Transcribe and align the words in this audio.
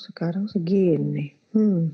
sekarang 0.00 0.48
segini. 0.48 1.36
Hmm. 1.52 1.92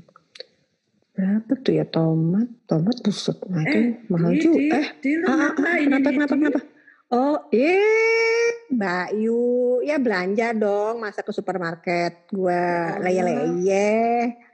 Berapa 1.11 1.51
tuh 1.59 1.73
ya 1.73 1.85
tomat? 1.85 2.45
Tomat 2.69 3.01
busuk. 3.01 3.41
Nah, 3.49 3.65
itu 3.65 3.77
Eh, 3.77 3.87
mahal 4.07 4.31
di, 4.31 4.37
di, 4.37 4.43
juga. 4.45 4.79
Eh, 4.79 4.87
di, 5.01 5.11
ah, 5.25 5.33
ah, 5.33 5.51
ah, 5.51 5.75
kenapa, 5.81 6.09
kenapa, 6.13 6.33
di? 6.33 6.39
kenapa? 6.39 6.59
Oh, 7.07 7.37
eh, 7.55 8.51
Mbak 8.67 9.07
Yu, 9.15 9.43
ya 9.81 9.95
belanja 9.95 10.51
dong, 10.51 10.99
masa 10.99 11.23
ke 11.23 11.31
supermarket 11.31 12.27
gua 12.29 12.99
Oh, 12.99 13.01
leye-leye. 13.01 13.63
Ya 13.63 13.87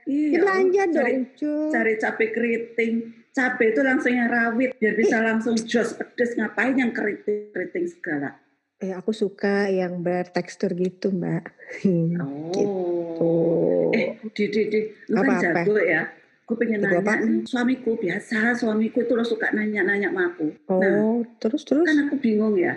iya, 0.06 0.38
lu 0.38 0.44
belanja 0.46 0.82
cari 0.86 0.94
dong, 0.94 1.22
cuy. 1.34 1.70
cari 1.74 1.92
cabai 1.98 2.28
keriting. 2.30 2.94
Cabai 3.34 3.66
itu 3.74 3.80
langsung 3.82 4.14
yang 4.14 4.30
rawit, 4.30 4.70
biar 4.78 4.94
bisa 4.94 5.18
langsung 5.18 5.58
jos 5.58 5.98
pedes. 5.98 6.38
Ngapain 6.38 6.78
yang 6.78 6.94
keriting, 6.94 7.50
keriting 7.50 7.90
segala? 7.90 8.38
Eh, 8.84 8.92
aku 8.92 9.16
suka 9.16 9.72
yang 9.72 10.04
bertekstur 10.04 10.76
gitu, 10.76 11.08
Mbak. 11.08 11.42
Hmm, 11.80 12.20
gitu. 12.52 12.68
Oh, 13.16 13.88
eh, 13.96 14.20
di, 14.36 14.44
di, 14.52 14.62
di, 14.68 14.80
lu 15.08 15.16
kan 15.16 15.40
Apa-apa? 15.40 15.64
jago 15.64 15.76
ya. 15.80 16.02
Gue 16.44 16.56
pengen 16.60 16.84
Jago 16.84 17.00
nanya 17.00 17.24
nih, 17.24 17.48
suamiku 17.48 17.96
biasa, 17.96 18.52
suamiku 18.52 19.00
itu 19.00 19.16
lo 19.16 19.24
suka 19.24 19.48
nanya-nanya 19.56 20.12
sama 20.12 20.22
aku. 20.28 20.52
Nah, 20.68 21.00
Oh, 21.00 21.24
terus 21.40 21.64
terus. 21.64 21.88
kan 21.88 21.96
aku 22.04 22.20
bingung 22.20 22.60
ya. 22.60 22.76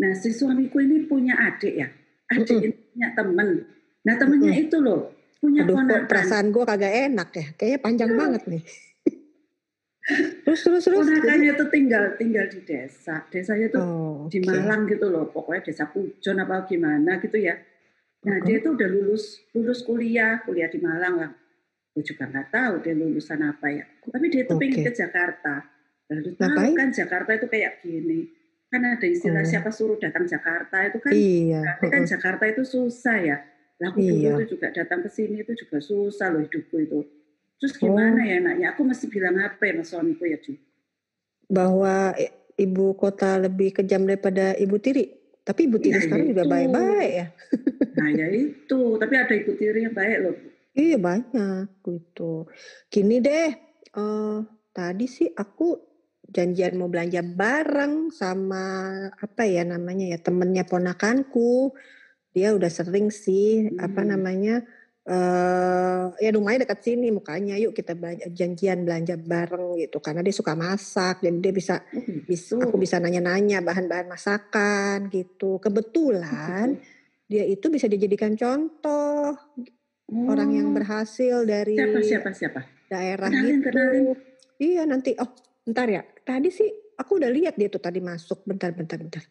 Nah, 0.00 0.16
si 0.16 0.32
suamiku 0.32 0.80
ini 0.80 1.04
punya 1.04 1.36
adik 1.36 1.74
ya. 1.76 1.88
Adik 2.32 2.48
Mm-mm. 2.48 2.64
ini 2.64 2.78
punya 2.88 3.08
temen. 3.12 3.48
Nah, 4.00 4.14
temennya 4.16 4.52
Mm-mm. 4.56 4.64
itu 4.64 4.76
loh, 4.80 5.12
punya 5.36 5.68
Aduh, 5.68 5.76
ponakan. 5.76 6.08
perasaan 6.08 6.48
gue 6.48 6.64
kagak 6.64 6.94
enak 7.12 7.28
ya. 7.36 7.46
Kayaknya 7.52 7.78
panjang 7.84 8.10
banget 8.16 8.42
nih. 8.48 8.62
Terus 10.44 10.60
terus 10.60 10.84
terus. 10.84 11.06
Ponakannya 11.08 11.56
itu 11.56 11.64
tinggal 11.72 12.04
tinggal 12.20 12.44
di 12.52 12.60
desa. 12.60 13.24
Desanya 13.32 13.72
tuh 13.72 13.82
oh, 13.82 14.16
di. 14.28 14.38
Malang 14.44 14.84
gitu 14.84 15.08
loh. 15.08 15.32
Pokoknya 15.32 15.64
desa 15.64 15.88
Pujon 15.88 16.36
apa 16.44 16.68
gimana 16.68 17.16
gitu 17.24 17.40
ya. 17.40 17.56
Nah, 18.24 18.40
Mm-mm. 18.40 18.46
dia 18.48 18.56
itu 18.60 18.68
udah 18.72 18.88
lulus 18.88 19.40
lulus 19.56 19.80
kuliah, 19.84 20.40
kuliah 20.44 20.68
di 20.68 20.80
Malang 20.80 21.14
lah. 21.16 21.30
Gue 21.92 22.04
juga 22.04 22.28
nggak 22.28 22.48
tahu 22.52 22.74
dia 22.84 22.94
lulusan 22.96 23.40
apa 23.44 23.66
ya. 23.72 23.84
Tapi 24.04 24.26
dia 24.28 24.42
tuh 24.44 24.56
pengen 24.60 24.84
Oke. 24.84 24.86
ke 24.88 24.92
Jakarta. 24.92 25.54
Lalu 26.12 26.30
tahu 26.36 26.68
kan 26.76 26.88
Jakarta 26.92 27.30
itu 27.32 27.46
kayak 27.48 27.80
gini. 27.80 28.28
Kan 28.68 28.82
ada 28.84 29.06
istilah 29.06 29.40
Oh, 29.40 29.48
siapa 29.48 29.70
suruh 29.70 29.96
datang 29.96 30.26
Jakarta 30.26 30.82
itu 30.84 30.98
kan 31.00 31.12
iya. 31.14 31.62
berarti 31.62 31.86
kan. 31.88 32.02
Jakarta 32.04 32.44
itu 32.50 32.62
susah 32.66 33.16
ya. 33.22 33.36
Lah 33.80 33.88
aku 33.94 34.02
dulu 34.02 34.20
Iya. 34.20 34.32
itu 34.42 34.58
juga 34.58 34.68
datang 34.74 35.00
ke 35.00 35.08
sini 35.08 35.40
itu 35.46 35.52
juga 35.54 35.78
susah 35.80 36.28
loh 36.34 36.42
hidupku 36.42 36.76
itu. 36.82 37.00
Terus 37.64 37.80
Oh, 37.80 37.88
gimana 37.88 38.20
ya 38.28 38.34
enaknya? 38.44 38.66
Aku 38.76 38.84
mesti 38.84 39.08
bilang 39.08 39.40
apa 39.40 39.62
ya 39.64 39.72
sama 39.80 39.84
suamiku 39.88 40.28
ya, 40.28 40.36
Di? 40.36 40.52
bahwa 41.48 42.12
ibu 42.56 42.92
kota 42.96 43.40
lebih 43.40 43.72
kejam 43.76 44.04
daripada 44.04 44.52
ibu 44.56 44.76
tiri. 44.76 45.04
Tapi 45.44 45.60
ibu 45.68 45.76
tiri 45.80 45.96
Nah, 45.96 46.04
ya 46.04 46.04
sekarang 46.04 46.26
juga 46.32 46.44
itu. 46.44 46.52
baik-baik 46.52 47.10
ya. 47.20 47.26
Nah, 47.96 48.10
ya 48.10 48.26
itu. 48.28 48.80
Tapi 49.00 49.14
ada 49.16 49.34
ibu 49.40 49.52
tiri 49.54 49.80
yang 49.86 49.94
baik 49.94 50.18
loh. 50.24 50.36
Iya 50.74 50.96
banyak 50.98 51.66
gitu. 51.86 52.50
Gini 52.90 53.14
deh, 53.22 53.48
eh 53.94 54.36
tadi 54.74 55.04
sih 55.06 55.28
aku 55.30 55.78
janjian 56.26 56.74
mau 56.74 56.90
belanja 56.90 57.22
bareng 57.22 58.10
sama 58.10 58.64
apa 59.14 59.42
ya 59.46 59.62
namanya 59.62 60.04
ya 60.12 60.18
temennya 60.18 60.64
ponakanku. 60.66 61.70
Dia 62.34 62.48
udah 62.58 62.70
sering 62.78 63.14
sih 63.14 63.70
apa 63.78 64.02
Hmm. 64.02 64.10
namanya 64.12 64.54
eh 65.04 66.04
ya 66.16 66.32
rumahnya 66.32 66.64
dekat 66.64 66.80
sini 66.80 67.12
mukanya 67.12 67.60
yuk 67.60 67.76
kita 67.76 67.92
belanja, 67.92 68.24
janjian 68.32 68.88
belanja 68.88 69.20
bareng 69.20 69.76
gitu 69.76 70.00
karena 70.00 70.24
dia 70.24 70.32
suka 70.32 70.56
masak 70.56 71.20
jadi 71.20 71.38
dia 71.44 71.52
bisa 71.52 71.74
Oh 71.92 72.00
bis, 72.24 72.48
gitu. 72.48 72.56
aku 72.56 72.80
bisa 72.80 72.96
nanya-nanya 72.96 73.60
bahan-bahan 73.60 74.08
masakan 74.08 75.12
gitu. 75.12 75.56
Oh 75.56 75.60
Kebetulan 75.60 76.80
gitu. 76.80 76.88
dia 77.28 77.44
itu 77.44 77.66
bisa 77.68 77.84
dijadikan 77.84 78.32
contoh 78.32 79.36
orang 80.08 80.56
yang 80.56 80.72
Oh, 80.72 80.76
berhasil 80.76 81.44
siapa 81.44 81.52
dari 81.52 81.76
siapa 82.00 82.30
siapa? 82.32 82.60
daerah 82.88 83.28
Kenalin 83.28 83.60
kenalin. 83.60 84.02
gitu. 84.08 84.12
Iya 84.56 84.82
nanti, 84.88 85.12
oh 85.20 85.28
bentar 85.68 85.84
ya. 85.84 86.00
Tadi 86.00 86.48
sih 86.48 86.70
aku 86.96 87.20
udah 87.20 87.28
lihat 87.28 87.60
dia 87.60 87.68
tuh 87.68 87.82
tadi 87.82 88.00
masuk. 88.00 88.40
Bentar, 88.48 88.72
bentar, 88.72 88.96
bentar. 88.96 89.24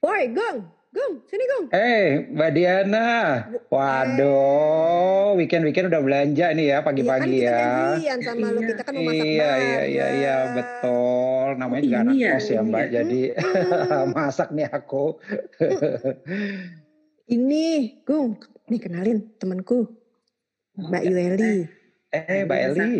Woi, 0.00 0.32
Gong, 0.32 0.58
Gong, 0.90 1.22
sini 1.22 1.44
Gong. 1.46 1.66
Eh, 1.70 2.26
Mbak 2.34 2.50
Diana. 2.50 3.06
Eh, 3.46 3.62
Waduh, 3.70 5.38
weekend-weekend 5.38 5.86
udah 5.86 6.02
belanja 6.02 6.50
nih 6.50 6.66
ya 6.66 6.66
iya 6.66 6.76
kan 6.76 6.82
pagi-pagi 6.82 7.30
kita 7.30 7.46
ya. 7.46 8.14
sama 8.26 8.46
lu. 8.50 8.58
Iya. 8.58 8.68
Kita 8.74 8.82
kan 8.82 8.92
mau 8.98 9.02
masak 9.06 9.22
Iya, 9.22 9.50
iya, 9.54 9.82
iya, 9.86 10.06
iya, 10.10 10.34
bareng. 10.42 10.54
betul. 10.58 10.90
Oh 10.90 11.54
Namanya 11.54 11.82
juga 11.86 11.98
anak 12.02 12.14
ya, 12.18 12.30
kos 12.32 12.46
ya, 12.48 12.58
ini 12.58 12.66
Mbak. 12.66 12.82
ya. 12.82 12.90
Jadi 12.90 13.20
Mm-mm. 13.30 14.06
masak 14.18 14.48
nih 14.50 14.66
aku. 14.68 15.04
Ini, 17.30 17.66
Gong, 18.02 18.30
nih 18.66 18.80
kenalin 18.82 19.18
temanku, 19.38 19.86
Oh, 20.74 20.86
Mbak 20.90 21.02
eh, 21.02 21.06
Yueli. 21.06 21.54
Eh, 22.10 22.42
Mbak 22.42 22.58
Halo 22.58 22.66
Mas 22.66 22.78
Eli. 22.82 22.94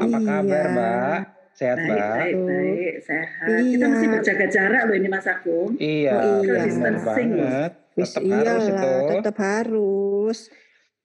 Apa 0.00 0.16
Iya, 0.16 0.24
kabar, 0.24 0.64
Mbak? 0.72 1.20
Sehat, 1.54 1.78
Baik, 1.78 1.86
Mbak? 1.88 2.10
baik, 2.10 2.34
baik, 2.42 2.94
sehat. 3.00 3.46
Kita 3.62 3.62
Iya. 3.78 3.86
mesti 3.86 4.06
berjaga 4.10 4.46
jarak 4.50 4.82
loh 4.84 4.96
ini 4.98 5.06
Mas 5.06 5.26
Agung. 5.26 5.70
Iya, 5.78 6.12
Oh 6.12 6.42
iya. 6.42 6.62
benar 6.66 6.94
banget. 7.00 7.70
Tetap 7.94 8.22
harus 8.26 8.64
itu. 8.66 8.92
tetap 9.08 9.36
harus. 9.38 10.38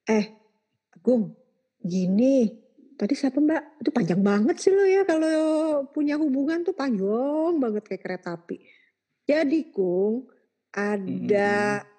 Eh, 0.03 0.25
Gung, 0.99 1.37
gini. 1.79 2.49
Tadi 2.97 3.13
siapa 3.13 3.37
Mbak? 3.37 3.63
Itu 3.79 3.89
panjang 3.93 4.19
banget 4.19 4.55
sih 4.57 4.73
lo 4.73 4.83
ya 4.83 5.05
kalau 5.05 5.31
punya 5.87 6.17
hubungan 6.17 6.65
tuh 6.65 6.73
panjang 6.73 7.55
banget 7.55 7.85
kayak 7.85 8.01
kereta 8.03 8.35
api. 8.35 8.57
Jadi 9.23 9.69
Gung, 9.69 10.27
ada 10.71 11.79
Mm-mm. 11.79 11.97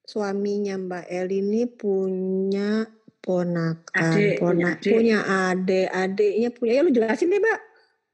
suaminya 0.00 0.78
Mbak 0.78 1.04
El 1.06 1.28
ini 1.34 1.66
punya 1.66 2.86
ponakan, 3.20 4.14
Adik, 4.14 4.38
punya 4.38 4.40
ponak, 4.40 4.74
adik. 4.76 4.90
punya 4.90 5.18
adik, 5.44 5.88
adiknya 5.90 6.48
punya. 6.50 6.72
Ya 6.72 6.82
lu 6.82 6.90
jelasin 6.90 7.28
deh 7.28 7.38
Mbak. 7.38 7.60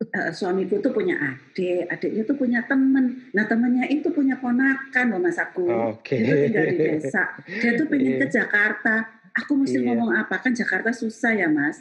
Eh, 0.04 0.30
suamiku 0.30 0.78
tuh 0.78 0.90
punya 0.90 1.14
adik, 1.16 1.86
adiknya 1.88 2.22
tuh 2.24 2.36
punya 2.36 2.60
temen. 2.62 3.30
Nah 3.30 3.44
temennya 3.44 3.86
itu 3.86 4.10
punya 4.10 4.36
ponakan 4.36 5.04
loh 5.08 5.20
Mas 5.20 5.38
Agung. 5.38 5.70
Oke. 5.92 6.18
Dia 6.18 6.28
tuh 6.28 6.38
tinggal 6.44 6.64
di 6.66 6.76
desa. 6.78 7.22
Dia 7.46 7.70
tuh 7.74 7.86
pengen 7.86 8.18
ke 8.18 8.26
Iya. 8.26 8.34
Jakarta. 8.34 8.94
Aku 9.34 9.56
mesti 9.56 9.78
Iya. 9.78 9.86
ngomong 9.88 10.10
apa? 10.12 10.38
Kan 10.38 10.52
Jakarta 10.52 10.90
susah 10.90 11.32
ya 11.32 11.48
Mas. 11.48 11.78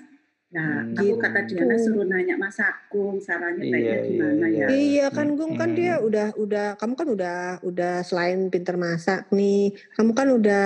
Nah, 0.50 0.86
Hmm. 0.86 0.94
aku 0.96 1.18
kata 1.18 1.40
Gitu. 1.44 1.58
Diana 1.58 1.76
suruh 1.76 2.06
nanya 2.06 2.36
Mas 2.36 2.58
Agung, 2.58 3.18
sarannya 3.18 3.60
Iya, 3.60 3.74
baiknya 3.74 3.90
iya, 3.92 4.06
gimana 4.06 4.46
ya? 4.46 4.54
iya. 4.54 4.68
Iya 4.72 5.06
kan 5.10 5.28
Gung 5.34 5.54
kan 5.54 5.74
dia 5.74 5.98
Mm-mm. 5.98 6.08
udah 6.08 6.28
udah 6.38 6.68
kamu 6.78 6.94
kan 6.94 7.08
udah 7.10 7.38
udah 7.62 7.94
selain 8.04 8.48
pinter 8.48 8.78
masak 8.78 9.26
nih, 9.30 9.74
kamu 9.92 10.12
kan 10.14 10.28
udah 10.30 10.66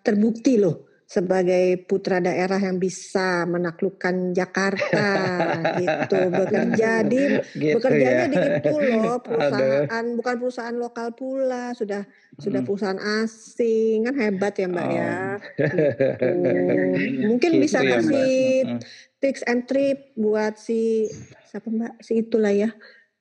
terbukti 0.00 0.56
loh 0.56 0.87
sebagai 1.08 1.88
putra 1.88 2.20
daerah 2.20 2.60
yang 2.60 2.76
bisa 2.76 3.48
menaklukkan 3.48 4.36
Jakarta 4.36 5.08
gitu. 5.80 6.16
Bekerja 6.28 6.90
di 7.00 7.22
Gitu 7.56 7.74
bekerjanya 7.80 8.26
ya. 8.28 8.28
di 8.28 8.38
itu 8.44 8.74
loh, 8.76 9.16
Aduh. 9.16 9.24
perusahaan 9.24 10.04
bukan 10.12 10.34
perusahaan 10.36 10.76
lokal 10.76 11.08
pula, 11.16 11.72
sudah 11.72 12.04
sudah 12.36 12.60
Mm. 12.60 12.66
perusahaan 12.68 13.00
asing. 13.24 13.96
Kan 14.04 14.14
hebat 14.20 14.52
ya 14.60 14.66
Mbak 14.68 14.86
ya. 14.92 15.08
Oh. 15.08 15.36
Gitu. 15.56 15.76
Iya, 16.28 16.60
iya. 17.08 17.22
Mungkin 17.24 17.50
Gitu 17.56 17.62
bisa 17.64 17.78
ya, 17.80 17.84
Mbak. 17.88 17.96
kasih 18.04 18.36
Mm-mm. 18.68 18.80
tips 19.18 19.42
and 19.48 19.62
trip 19.64 19.98
buat 20.14 20.54
si 20.60 21.08
siapa 21.48 21.72
Mbak? 21.72 21.92
Si 22.04 22.12
itulah 22.20 22.52
ya. 22.52 22.70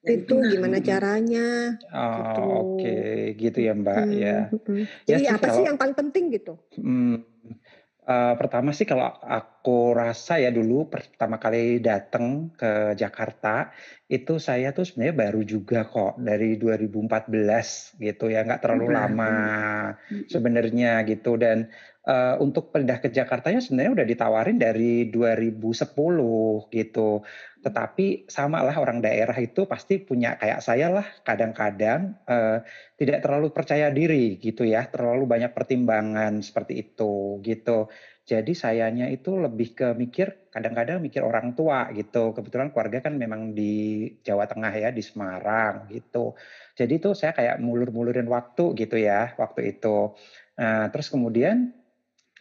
Ya 0.04 0.10
Itu 0.14 0.36
gimana 0.44 0.78
Mm-mm. 0.78 0.88
caranya 0.88 1.48
gitu. 1.80 2.42
Oh, 2.44 2.78
oke, 2.78 2.98
gitu 3.36 3.60
ya, 3.60 3.74
Mbak. 3.74 3.98
Hmm, 3.98 4.12
Ya, 4.14 4.38
mm-mm. 4.52 4.80
ya 5.08 5.18
Jadi 5.18 5.24
sih 5.24 5.30
apa 5.32 5.46
sih 5.48 5.52
kalau 5.56 5.68
yang 5.68 5.78
paling 5.80 5.96
penting 5.98 6.24
gitu? 6.32 6.54
Hmm, 6.78 7.16
eh, 8.08 8.34
pertama 8.40 8.72
sih 8.72 8.88
kalau 8.88 9.12
aku 9.20 9.92
rasa 9.92 10.40
ya 10.40 10.50
dulu 10.50 10.88
pertama 10.88 11.36
kali 11.38 11.84
datang 11.84 12.56
ke 12.56 12.96
Jakarta 12.96 13.76
itu 14.08 14.40
saya 14.40 14.72
tuh 14.72 14.88
sebenarnya 14.88 15.16
baru 15.28 15.42
juga 15.44 15.84
kok 15.84 16.16
dari 16.24 16.56
2014 16.56 18.00
gitu 18.00 18.32
ya 18.32 18.48
nggak 18.48 18.64
terlalu 18.64 18.88
lama 18.96 19.36
sebenarnya 20.32 21.04
gitu. 21.04 21.36
Dan 21.36 21.68
eh, 22.08 22.36
untuk 22.40 22.72
pindah 22.72 23.04
ke 23.04 23.12
Jakartanya 23.12 23.60
sebenarnya 23.60 23.92
udah 24.02 24.08
ditawarin 24.08 24.58
dari 24.58 25.12
2010 25.12 26.72
gitu 26.72 27.22
tetapi 27.68 28.30
sama 28.32 28.64
lah 28.64 28.80
orang 28.80 29.04
daerah 29.04 29.36
itu 29.36 29.68
pasti 29.68 30.00
punya 30.00 30.40
kayak 30.40 30.64
saya 30.64 30.88
lah 30.88 31.04
kadang-kadang 31.28 32.16
eh, 32.24 32.64
tidak 32.96 33.20
terlalu 33.26 33.52
percaya 33.52 33.92
diri 33.92 34.40
gitu 34.40 34.64
ya, 34.64 34.88
terlalu 34.88 35.28
banyak 35.28 35.52
pertimbangan 35.52 36.40
seperti 36.40 36.86
itu 36.88 37.44
gitu. 37.44 37.92
Jadi 38.28 38.52
sayanya 38.56 39.08
itu 39.08 39.40
lebih 39.40 39.72
ke 39.72 39.88
mikir, 39.96 40.52
kadang-kadang 40.52 41.00
mikir 41.00 41.24
orang 41.24 41.56
tua 41.56 41.88
gitu. 41.96 42.36
Kebetulan 42.36 42.76
keluarga 42.76 43.00
kan 43.08 43.16
memang 43.16 43.56
di 43.56 44.04
Jawa 44.24 44.48
Tengah 44.48 44.74
ya, 44.76 44.90
di 44.92 45.04
Semarang 45.04 45.88
gitu. 45.92 46.36
Jadi 46.76 46.94
itu 47.00 47.16
saya 47.16 47.32
kayak 47.36 47.60
mulur-mulurin 47.64 48.28
waktu 48.28 48.76
gitu 48.76 49.00
ya, 49.00 49.32
waktu 49.40 49.76
itu. 49.76 50.12
Nah, 50.58 50.90
terus 50.90 51.08
kemudian 51.14 51.77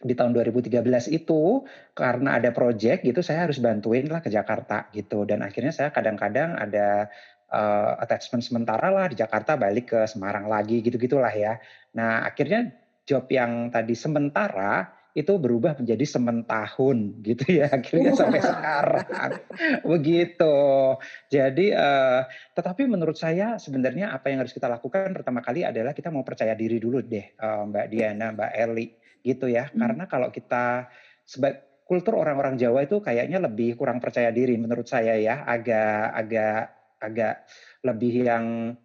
di 0.03 0.13
tahun 0.13 0.33
2013 0.35 0.77
itu 1.09 1.65
karena 1.97 2.37
ada 2.37 2.53
project 2.53 3.01
gitu 3.01 3.25
saya 3.25 3.49
harus 3.49 3.57
bantuin 3.57 4.05
lah 4.05 4.21
ke 4.21 4.29
Jakarta 4.29 4.89
gitu. 4.93 5.25
Dan 5.25 5.41
akhirnya 5.41 5.73
saya 5.73 5.89
kadang-kadang 5.89 6.53
ada 6.53 7.09
uh, 7.49 7.97
attachment 7.97 8.45
sementara 8.45 8.93
lah 8.93 9.09
di 9.09 9.17
Jakarta 9.17 9.57
balik 9.57 9.95
ke 9.95 9.99
Semarang 10.05 10.45
lagi 10.45 10.85
gitu-gitulah 10.85 11.33
ya. 11.33 11.57
Nah 11.97 12.27
akhirnya 12.29 12.69
job 13.07 13.25
yang 13.31 13.73
tadi 13.73 13.97
sementara 13.97 14.93
itu 15.17 15.33
berubah 15.41 15.73
menjadi 15.81 16.05
sementahun 16.05 17.25
gitu 17.25 17.57
ya 17.57 17.73
akhirnya 17.81 18.13
sampai 18.13 18.37
sekarang. 18.37 19.33
Begitu. 19.81 20.57
Jadi 21.33 21.73
uh, 21.73 22.21
tetapi 22.53 22.85
menurut 22.85 23.17
saya 23.17 23.57
sebenarnya 23.57 24.13
apa 24.13 24.29
yang 24.29 24.45
harus 24.45 24.53
kita 24.53 24.69
lakukan 24.69 25.17
pertama 25.17 25.41
kali 25.41 25.65
adalah 25.65 25.97
kita 25.97 26.13
mau 26.13 26.21
percaya 26.21 26.53
diri 26.53 26.77
dulu 26.77 27.01
deh 27.01 27.33
uh, 27.41 27.65
Mbak 27.65 27.85
Diana 27.89 28.29
Mbak 28.29 28.51
Eli 28.53 29.06
gitu 29.23 29.49
ya 29.49 29.69
hmm. 29.69 29.77
karena 29.77 30.03
kalau 30.05 30.29
kita 30.29 30.89
sebagai 31.27 31.67
kultur 31.87 32.19
orang-orang 32.19 32.59
Jawa 32.59 32.83
itu 32.83 32.99
kayaknya 32.99 33.39
lebih 33.39 33.79
kurang 33.79 34.03
percaya 34.03 34.27
diri 34.29 34.59
menurut 34.59 34.85
saya 34.91 35.15
ya 35.15 35.47
agak 35.47 36.11
agak 36.11 36.61
agak 36.99 37.35
lebih 37.87 38.27
yang 38.27 38.75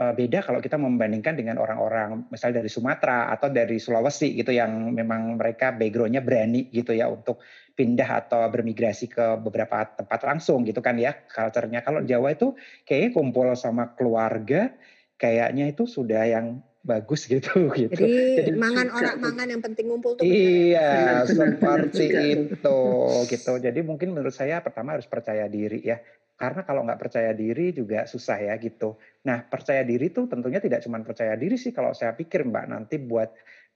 uh, 0.00 0.12
beda 0.16 0.42
kalau 0.42 0.58
kita 0.58 0.74
membandingkan 0.74 1.38
dengan 1.38 1.62
orang-orang 1.62 2.26
misalnya 2.32 2.64
dari 2.64 2.70
Sumatera 2.72 3.30
atau 3.30 3.52
dari 3.52 3.76
Sulawesi 3.76 4.34
gitu 4.34 4.50
yang 4.50 4.90
memang 4.96 5.36
mereka 5.36 5.70
backgroundnya 5.76 6.24
berani 6.24 6.66
gitu 6.72 6.90
ya 6.96 7.06
untuk 7.06 7.38
pindah 7.76 8.26
atau 8.26 8.44
bermigrasi 8.48 9.06
ke 9.08 9.40
beberapa 9.40 9.84
tempat 9.96 10.20
langsung 10.26 10.64
gitu 10.64 10.82
kan 10.84 10.98
ya 11.00 11.14
culture-nya. 11.28 11.80
Kalau 11.84 12.04
Jawa 12.04 12.34
itu 12.34 12.56
kayaknya 12.84 13.10
kumpul 13.14 13.46
sama 13.56 13.94
keluarga 13.94 14.72
kayaknya 15.20 15.68
itu 15.68 15.84
sudah 15.84 16.24
yang 16.24 16.64
bagus 16.80 17.28
gitu 17.28 17.68
gitu. 17.80 17.92
Jadi, 17.92 18.40
Jadi 18.40 18.50
mangan 18.56 18.88
orang 18.88 19.16
mangan 19.20 19.46
yang 19.52 19.62
penting 19.62 19.86
ngumpul 19.92 20.16
tuh. 20.16 20.24
Iya, 20.24 21.22
seperti 21.28 22.06
itu 22.34 22.80
gitu. 23.28 23.52
Jadi 23.60 23.80
mungkin 23.84 24.16
menurut 24.16 24.32
saya 24.32 24.64
pertama 24.64 24.96
harus 24.96 25.06
percaya 25.06 25.44
diri 25.46 25.84
ya. 25.84 26.00
Karena 26.40 26.64
kalau 26.64 26.80
nggak 26.88 26.96
percaya 26.96 27.36
diri 27.36 27.76
juga 27.76 28.08
susah 28.08 28.40
ya 28.40 28.56
gitu. 28.56 28.96
Nah 29.28 29.44
percaya 29.44 29.84
diri 29.84 30.08
itu 30.08 30.24
tentunya 30.24 30.56
tidak 30.56 30.80
cuma 30.80 30.96
percaya 31.04 31.36
diri 31.36 31.60
sih 31.60 31.68
kalau 31.68 31.92
saya 31.92 32.16
pikir 32.16 32.48
Mbak 32.48 32.64
nanti 32.72 32.96
buat 32.96 33.28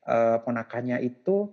uh, 0.08 0.40
ponakannya 0.40 1.04
itu 1.04 1.52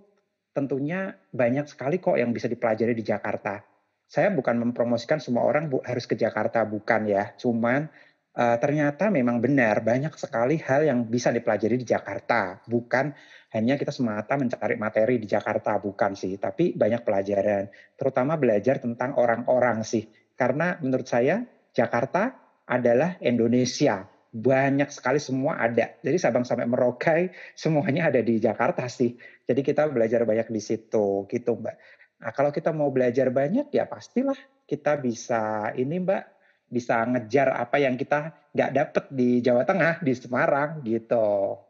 tentunya 0.56 1.12
banyak 1.32 1.68
sekali 1.68 2.00
kok 2.00 2.16
yang 2.16 2.32
bisa 2.32 2.48
dipelajari 2.48 2.96
di 2.96 3.04
Jakarta. 3.04 3.60
Saya 4.08 4.28
bukan 4.32 4.60
mempromosikan 4.60 5.20
semua 5.20 5.44
orang 5.48 5.72
bu, 5.72 5.80
harus 5.84 6.04
ke 6.04 6.16
Jakarta 6.16 6.64
bukan 6.64 7.08
ya. 7.08 7.32
Cuman 7.36 7.88
uh, 8.36 8.56
ternyata 8.56 9.12
memang 9.12 9.38
benar 9.38 9.84
banyak 9.84 10.12
sekali 10.16 10.60
hal 10.60 10.88
yang 10.88 11.04
bisa 11.08 11.28
dipelajari 11.32 11.76
di 11.80 11.86
Jakarta. 11.86 12.60
Bukan 12.64 13.12
hanya 13.52 13.76
kita 13.76 13.92
semata 13.92 14.36
mencari 14.40 14.76
materi 14.80 15.20
di 15.20 15.28
Jakarta 15.28 15.76
bukan 15.76 16.16
sih, 16.16 16.40
tapi 16.40 16.72
banyak 16.72 17.04
pelajaran. 17.04 17.68
Terutama 17.96 18.40
belajar 18.40 18.80
tentang 18.80 19.16
orang-orang 19.20 19.84
sih 19.84 20.08
karena 20.36 20.80
menurut 20.80 21.06
saya 21.06 21.44
Jakarta 21.76 22.32
adalah 22.68 23.20
Indonesia. 23.20 24.08
Banyak 24.32 24.88
sekali 24.88 25.20
semua 25.20 25.60
ada. 25.60 25.92
Jadi 26.00 26.16
Sabang 26.16 26.48
sampai 26.48 26.64
Merauke 26.64 27.36
semuanya 27.52 28.08
ada 28.08 28.24
di 28.24 28.40
Jakarta 28.40 28.88
sih. 28.88 29.12
Jadi 29.44 29.60
kita 29.60 29.92
belajar 29.92 30.24
banyak 30.24 30.48
di 30.48 30.56
situ 30.56 31.28
gitu 31.28 31.60
Mbak. 31.60 31.76
Nah 32.24 32.32
kalau 32.32 32.48
kita 32.48 32.72
mau 32.72 32.88
belajar 32.88 33.28
banyak 33.28 33.68
ya 33.68 33.84
pastilah 33.84 34.38
kita 34.64 34.96
bisa 34.96 35.76
ini 35.76 36.00
Mbak 36.00 36.41
bisa 36.72 37.04
ngejar 37.04 37.52
apa 37.52 37.76
yang 37.76 38.00
kita 38.00 38.32
nggak 38.56 38.70
dapet 38.72 39.04
di 39.12 39.44
Jawa 39.44 39.68
Tengah 39.68 40.00
di 40.00 40.12
Semarang 40.16 40.80
gitu. 40.80 41.60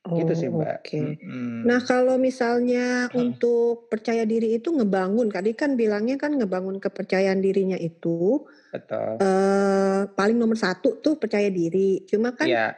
Oh, 0.00 0.16
gitu 0.16 0.32
sih 0.32 0.48
Mbak. 0.48 0.76
Oke. 0.80 0.88
Okay. 0.90 1.08
Hmm. 1.22 1.62
Nah 1.68 1.84
kalau 1.84 2.16
misalnya 2.16 3.06
hmm. 3.12 3.20
untuk 3.20 3.86
percaya 3.92 4.24
diri 4.24 4.56
itu 4.56 4.72
ngebangun, 4.72 5.28
tadi 5.28 5.52
kan 5.52 5.76
bilangnya 5.76 6.16
kan 6.16 6.34
ngebangun 6.34 6.80
kepercayaan 6.80 7.38
dirinya 7.38 7.76
itu. 7.76 8.42
Betul. 8.72 9.20
Eh, 9.20 10.02
paling 10.08 10.40
nomor 10.40 10.56
satu 10.56 10.98
tuh 11.04 11.20
percaya 11.20 11.52
diri. 11.52 12.08
Cuma 12.08 12.32
kan 12.32 12.48
ya. 12.48 12.72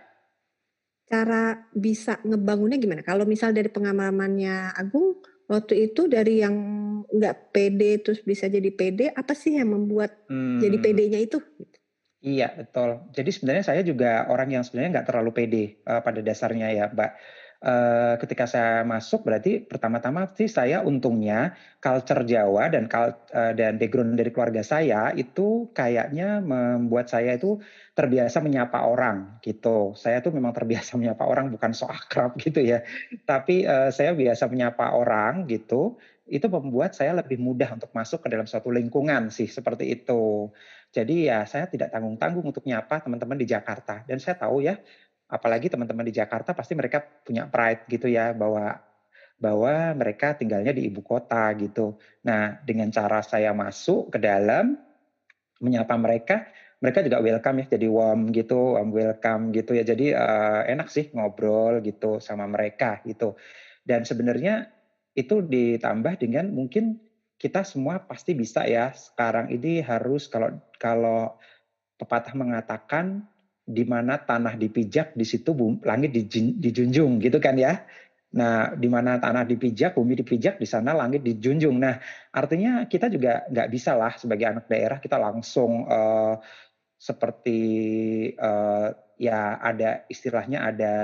cara 1.06 1.62
bisa 1.70 2.18
ngebangunnya 2.26 2.82
gimana? 2.82 3.06
Kalau 3.06 3.22
misal 3.22 3.54
dari 3.54 3.70
pengalamannya 3.70 4.74
Agung 4.74 5.22
waktu 5.52 5.92
itu 5.92 6.08
dari 6.08 6.40
yang 6.40 6.56
nggak 7.12 7.52
pede 7.52 8.00
terus 8.00 8.24
bisa 8.24 8.48
jadi 8.48 8.72
pede, 8.72 9.12
apa 9.12 9.36
sih 9.36 9.60
yang 9.60 9.76
membuat 9.76 10.24
hmm. 10.32 10.64
jadi 10.64 10.76
pedenya 10.80 11.20
itu? 11.20 11.38
Iya 12.22 12.54
betul. 12.56 13.12
Jadi 13.12 13.30
sebenarnya 13.34 13.64
saya 13.66 13.82
juga 13.84 14.24
orang 14.32 14.48
yang 14.56 14.62
sebenarnya 14.64 15.00
nggak 15.00 15.08
terlalu 15.12 15.30
pede 15.36 15.64
uh, 15.84 16.00
pada 16.00 16.24
dasarnya 16.24 16.72
ya, 16.72 16.84
Mbak. 16.88 17.10
Uh, 17.62 18.18
ketika 18.18 18.50
saya 18.50 18.82
masuk 18.82 19.22
berarti 19.22 19.62
pertama-tama 19.62 20.26
sih 20.34 20.50
saya 20.50 20.82
untungnya 20.82 21.54
culture 21.78 22.26
Jawa 22.26 22.66
dan 22.74 22.90
uh, 22.90 23.54
dan 23.54 23.78
background 23.78 24.18
dari 24.18 24.34
keluarga 24.34 24.66
saya 24.66 25.14
itu 25.14 25.70
kayaknya 25.70 26.42
membuat 26.42 27.06
saya 27.06 27.38
itu 27.38 27.62
terbiasa 27.94 28.42
menyapa 28.42 28.82
orang 28.82 29.38
gitu. 29.46 29.94
Saya 29.94 30.18
tuh 30.18 30.34
memang 30.34 30.50
terbiasa 30.50 30.96
menyapa 31.00 31.22
orang 31.22 31.54
bukan 31.54 31.70
so 31.70 31.86
akrab 31.86 32.34
gitu 32.34 32.58
ya. 32.58 32.82
Tapi 33.22 33.62
uh, 33.62 33.94
saya 33.94 34.10
biasa 34.10 34.50
menyapa 34.50 34.98
orang 34.98 35.46
gitu. 35.46 36.02
Itu 36.26 36.50
membuat 36.50 36.98
saya 36.98 37.14
lebih 37.14 37.38
mudah 37.38 37.78
untuk 37.78 37.94
masuk 37.94 38.26
ke 38.26 38.28
dalam 38.34 38.50
suatu 38.50 38.74
lingkungan 38.74 39.30
sih 39.30 39.46
seperti 39.46 40.02
itu. 40.02 40.50
Jadi 40.92 41.32
ya 41.32 41.48
saya 41.48 41.72
tidak 41.72 41.88
tanggung-tanggung 41.88 42.44
untuk 42.44 42.68
nyapa 42.68 43.00
teman-teman 43.00 43.40
di 43.40 43.48
Jakarta. 43.48 44.04
Dan 44.04 44.20
saya 44.20 44.36
tahu 44.36 44.60
ya, 44.60 44.76
apalagi 45.32 45.72
teman-teman 45.72 46.04
di 46.04 46.12
Jakarta 46.12 46.52
pasti 46.52 46.76
mereka 46.76 47.00
punya 47.00 47.48
pride 47.48 47.88
gitu 47.88 48.12
ya 48.12 48.36
bahwa 48.36 48.76
bahwa 49.40 49.96
mereka 49.98 50.38
tinggalnya 50.38 50.70
di 50.70 50.86
ibu 50.86 51.02
kota 51.02 51.50
gitu. 51.58 51.98
Nah, 52.22 52.62
dengan 52.62 52.94
cara 52.94 53.24
saya 53.26 53.50
masuk 53.50 54.14
ke 54.14 54.18
dalam 54.22 54.78
menyapa 55.58 55.98
mereka, 55.98 56.46
mereka 56.78 57.02
juga 57.02 57.18
welcome 57.18 57.66
ya, 57.66 57.74
jadi 57.74 57.86
warm 57.90 58.30
gitu, 58.30 58.78
warm 58.78 58.94
welcome 58.94 59.50
gitu 59.50 59.74
ya. 59.74 59.82
Jadi 59.82 60.14
uh, 60.14 60.62
enak 60.62 60.86
sih 60.86 61.10
ngobrol 61.10 61.82
gitu 61.82 62.22
sama 62.22 62.46
mereka 62.46 63.02
gitu. 63.02 63.34
Dan 63.82 64.06
sebenarnya 64.06 64.70
itu 65.18 65.42
ditambah 65.42 66.22
dengan 66.22 66.54
mungkin 66.54 67.02
kita 67.34 67.66
semua 67.66 67.98
pasti 68.06 68.38
bisa 68.38 68.62
ya 68.62 68.94
sekarang 68.94 69.50
ini 69.50 69.82
harus 69.82 70.30
kalau 70.30 70.54
kalau 70.78 71.34
pepatah 71.98 72.38
mengatakan 72.38 73.26
di 73.72 73.84
mana 73.88 74.20
tanah 74.20 74.54
dipijak 74.60 75.16
di 75.16 75.24
situ 75.24 75.56
langit 75.82 76.12
dijunjung 76.60 77.18
gitu 77.18 77.40
kan 77.40 77.56
ya. 77.56 77.82
Nah, 78.32 78.72
di 78.72 78.88
mana 78.88 79.20
tanah 79.20 79.44
dipijak, 79.44 79.92
bumi 79.92 80.16
dipijak, 80.16 80.56
di 80.56 80.64
sana 80.64 80.96
langit 80.96 81.20
dijunjung. 81.20 81.76
Nah, 81.76 82.00
artinya 82.32 82.88
kita 82.88 83.12
juga 83.12 83.44
nggak 83.44 83.68
bisa 83.68 83.92
lah 83.92 84.16
sebagai 84.16 84.48
anak 84.48 84.72
daerah 84.72 84.96
kita 84.96 85.20
langsung 85.20 85.84
uh, 85.84 86.40
seperti 86.96 87.60
uh, 88.40 88.88
ya 89.20 89.60
ada 89.60 90.08
istilahnya 90.08 90.64
ada 90.64 90.94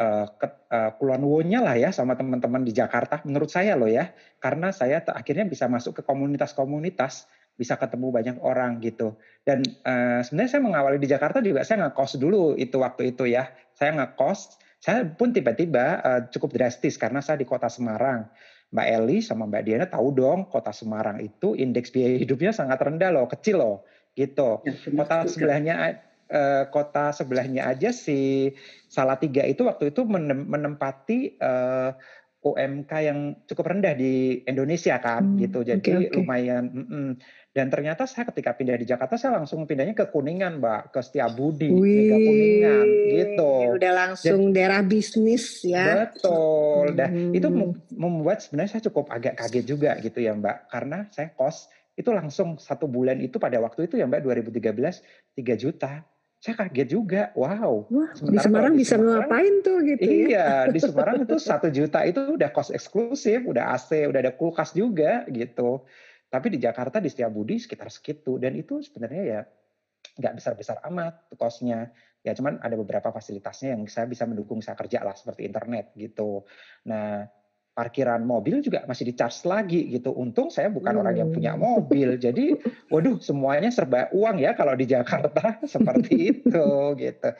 uh, 0.00 0.26
uh, 0.72 1.60
lah 1.60 1.76
ya 1.76 1.92
sama 1.92 2.16
teman-teman 2.16 2.64
di 2.64 2.72
Jakarta 2.72 3.20
menurut 3.28 3.52
saya 3.52 3.76
loh 3.76 3.88
ya 3.88 4.10
karena 4.40 4.72
saya 4.72 5.04
akhirnya 5.04 5.44
bisa 5.44 5.68
masuk 5.68 6.00
ke 6.00 6.02
komunitas-komunitas 6.02 7.28
bisa 7.56 7.76
ketemu 7.76 8.12
banyak 8.12 8.36
orang 8.40 8.80
gitu 8.80 9.16
dan 9.44 9.62
uh, 9.84 10.20
sebenarnya 10.24 10.50
saya 10.50 10.62
mengawali 10.64 10.98
di 11.00 11.08
Jakarta 11.08 11.38
juga 11.44 11.66
saya 11.66 11.88
ngekos 11.88 12.20
dulu 12.20 12.56
itu 12.56 12.76
waktu 12.80 13.14
itu 13.16 13.28
ya 13.28 13.50
saya 13.76 13.96
ngekos 13.96 14.60
saya 14.80 15.04
pun 15.04 15.32
tiba-tiba 15.32 16.00
uh, 16.00 16.20
cukup 16.32 16.56
drastis 16.56 16.96
karena 16.96 17.20
saya 17.20 17.36
di 17.36 17.46
kota 17.48 17.68
Semarang 17.68 18.28
Mbak 18.70 18.86
Eli 18.86 19.18
sama 19.20 19.50
Mbak 19.50 19.62
Diana 19.66 19.86
tahu 19.90 20.14
dong 20.14 20.46
kota 20.46 20.70
Semarang 20.70 21.18
itu 21.20 21.58
indeks 21.58 21.90
biaya 21.90 22.16
hidupnya 22.16 22.54
sangat 22.54 22.78
rendah 22.80 23.10
loh 23.12 23.26
kecil 23.26 23.60
loh 23.60 23.76
gitu 24.14 24.62
ya, 24.62 24.74
kota 24.94 25.26
sebelahnya 25.26 25.74
uh, 26.30 26.64
kota 26.70 27.10
sebelahnya 27.10 27.66
aja 27.66 27.90
si 27.90 28.50
Salatiga 28.86 29.42
itu 29.46 29.66
waktu 29.66 29.90
itu 29.90 30.06
menempati 30.06 31.38
uh, 31.42 31.90
eh, 31.90 32.18
UMK 32.40 32.92
yang 33.04 33.36
cukup 33.44 33.68
rendah 33.68 33.92
di 33.92 34.40
Indonesia 34.48 34.96
kan 34.96 35.36
hmm, 35.36 35.38
gitu. 35.44 35.60
Jadi 35.60 35.90
okay, 35.92 36.08
okay. 36.08 36.16
lumayan 36.16 36.64
mm 36.72 36.86
-mm. 36.88 37.08
Dan 37.50 37.66
ternyata 37.66 38.06
saya 38.06 38.30
ketika 38.30 38.54
pindah 38.54 38.78
di 38.78 38.86
Jakarta 38.86 39.18
saya 39.18 39.34
langsung 39.42 39.66
pindahnya 39.66 39.90
ke 39.90 40.06
Kuningan, 40.06 40.62
Mbak, 40.62 40.94
ke 40.94 41.00
Setiabudi, 41.02 41.66
Mega 41.74 42.14
Kuningan 42.14 42.86
gitu. 43.10 43.52
Udah 43.74 43.92
langsung 44.06 44.40
dan, 44.50 44.54
daerah 44.54 44.80
bisnis 44.86 45.58
ya. 45.66 46.06
Betul. 46.06 46.94
Dan 46.94 47.34
itu 47.34 47.50
hmm. 47.50 47.90
membuat 47.90 48.46
sebenarnya 48.46 48.78
saya 48.78 48.86
cukup 48.86 49.10
agak 49.10 49.34
kaget 49.34 49.66
juga 49.66 49.98
gitu 49.98 50.22
ya, 50.22 50.30
Mbak, 50.38 50.70
karena 50.70 51.10
saya 51.10 51.34
kos 51.34 51.66
itu 51.98 52.14
langsung 52.14 52.54
satu 52.54 52.86
bulan 52.86 53.18
itu 53.18 53.42
pada 53.42 53.58
waktu 53.58 53.90
itu 53.90 53.98
ya 53.98 54.06
Mbak 54.06 54.22
2013 54.24 55.36
3 55.36 55.58
juta 55.58 56.06
saya 56.40 56.56
kaget 56.56 56.88
juga, 56.88 57.22
wow. 57.36 57.84
Wah, 57.92 58.16
di 58.16 58.40
Semarang 58.40 58.72
di 58.72 58.80
bisa 58.80 58.96
Semarang, 58.96 59.28
ngapain 59.28 59.54
tuh 59.60 59.76
gitu 59.84 60.08
ya? 60.08 60.08
Iya, 60.08 60.48
di 60.72 60.80
Semarang 60.88 61.28
itu 61.28 61.36
satu 61.36 61.68
juta 61.68 62.00
itu 62.08 62.40
udah 62.40 62.48
kos 62.48 62.72
eksklusif, 62.72 63.44
udah 63.44 63.76
AC, 63.76 64.08
udah 64.08 64.24
ada 64.24 64.32
kulkas 64.32 64.72
juga 64.72 65.28
gitu. 65.28 65.84
Tapi 66.30 66.46
di 66.54 66.58
Jakarta 66.62 67.02
di 67.02 67.10
Setiabudi 67.10 67.58
sekitar 67.58 67.90
segitu 67.90 68.38
dan 68.38 68.54
itu 68.54 68.78
sebenarnya 68.80 69.22
ya 69.26 69.40
nggak 70.22 70.34
besar-besar 70.38 70.78
amat 70.86 71.28
kosnya. 71.34 71.90
Ya 72.22 72.36
cuman 72.36 72.62
ada 72.62 72.76
beberapa 72.76 73.10
fasilitasnya 73.10 73.74
yang 73.74 73.82
saya 73.90 74.06
bisa 74.06 74.28
mendukung 74.28 74.62
saya 74.62 74.78
kerja 74.78 75.02
lah 75.02 75.16
seperti 75.18 75.48
internet 75.48 75.90
gitu. 75.98 76.46
Nah 76.86 77.26
parkiran 77.70 78.20
mobil 78.26 78.60
juga 78.60 78.84
masih 78.84 79.08
di 79.08 79.14
charge 79.16 79.46
lagi 79.48 79.80
gitu. 79.88 80.12
Untung 80.12 80.52
saya 80.52 80.68
bukan 80.68 81.00
orang 81.00 81.16
yang 81.16 81.30
punya 81.32 81.56
Hmm. 81.56 81.64
mobil. 81.64 82.20
Jadi, 82.20 82.58
waduh 82.92 83.16
semuanya 83.22 83.72
serba 83.72 84.10
uang 84.12 84.42
ya 84.42 84.52
kalau 84.52 84.76
di 84.76 84.84
Jakarta 84.84 85.56
seperti 85.64 86.34
itu 86.34 86.66
gitu. 86.98 87.30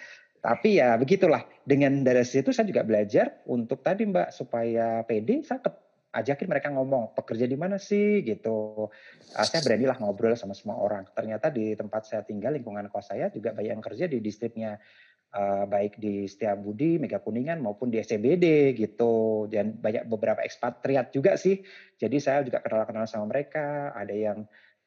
Tapi 0.41 0.81
ya 0.81 0.97
begitulah. 0.97 1.45
Dengan 1.69 2.01
dari 2.01 2.25
situ 2.25 2.51
saya 2.57 2.65
juga 2.65 2.87
belajar 2.87 3.45
untuk 3.45 3.85
tadi 3.85 4.09
Mbak 4.09 4.33
supaya 4.33 5.05
pede 5.05 5.45
saya 5.45 5.61
ajakin 6.11 6.49
mereka 6.51 6.69
ngomong 6.75 7.15
pekerja 7.15 7.47
di 7.47 7.55
mana 7.55 7.79
sih 7.79 8.27
gitu. 8.27 8.91
Ah, 9.39 9.47
saya 9.47 9.63
beranilah 9.63 9.99
ngobrol 10.03 10.35
sama 10.35 10.59
semua 10.59 10.83
orang. 10.83 11.07
Ternyata 11.15 11.55
di 11.55 11.79
tempat 11.79 12.03
saya 12.07 12.27
tinggal 12.27 12.59
lingkungan 12.59 12.91
kos 12.91 13.15
saya 13.15 13.31
juga 13.31 13.55
banyak 13.55 13.71
yang 13.79 13.85
kerja 13.85 14.11
di 14.11 14.19
distriknya 14.19 14.75
eh, 15.31 15.65
baik 15.71 16.03
di 16.03 16.27
Setiabudi, 16.27 16.99
Mega 16.99 17.23
Kuningan 17.23 17.63
maupun 17.63 17.95
di 17.95 18.03
SCBD 18.03 18.75
gitu. 18.75 19.47
Dan 19.47 19.79
banyak 19.79 20.11
beberapa 20.11 20.43
ekspatriat 20.43 21.15
juga 21.15 21.39
sih. 21.39 21.63
Jadi 21.95 22.17
saya 22.19 22.43
juga 22.43 22.59
kenal-kenal 22.59 23.07
sama 23.07 23.31
mereka. 23.31 23.95
Ada 23.95 24.15
yang 24.15 24.39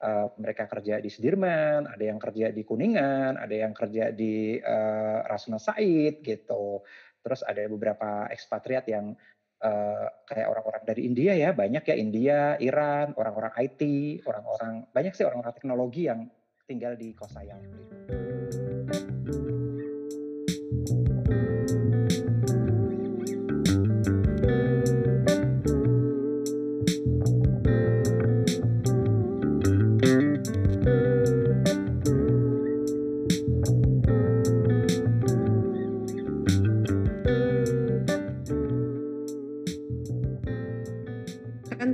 eh, 0.04 0.28
mereka 0.36 0.68
kerja 0.68 1.00
di 1.00 1.08
Sudirman, 1.08 1.88
ada 1.88 2.04
yang 2.04 2.20
kerja 2.20 2.52
di 2.52 2.68
Kuningan, 2.68 3.40
ada 3.40 3.56
yang 3.56 3.72
kerja 3.72 4.12
di 4.12 4.60
eh, 4.60 5.20
Rasuna 5.24 5.56
Said 5.56 6.20
gitu. 6.20 6.84
Terus 7.24 7.40
ada 7.48 7.64
beberapa 7.72 8.28
ekspatriat 8.28 8.84
yang 8.92 9.16
eh, 9.64 10.08
kayak 10.28 10.48
orang-orang 10.52 10.84
dari 10.84 11.02
India 11.08 11.34
ya, 11.34 11.56
banyak 11.56 11.84
ya 11.88 11.96
India, 11.96 12.40
Iran, 12.60 13.16
orang-orang 13.16 13.54
IT, 13.58 13.82
orang-orang 14.28 14.86
banyak 14.92 15.14
sih 15.16 15.26
orang-orang 15.26 15.56
teknologi 15.56 16.12
yang 16.12 16.28
tinggal 16.68 16.94
di 17.00 17.16
kos 17.16 17.32
saya. 17.32 17.56
waktu 17.60 18.33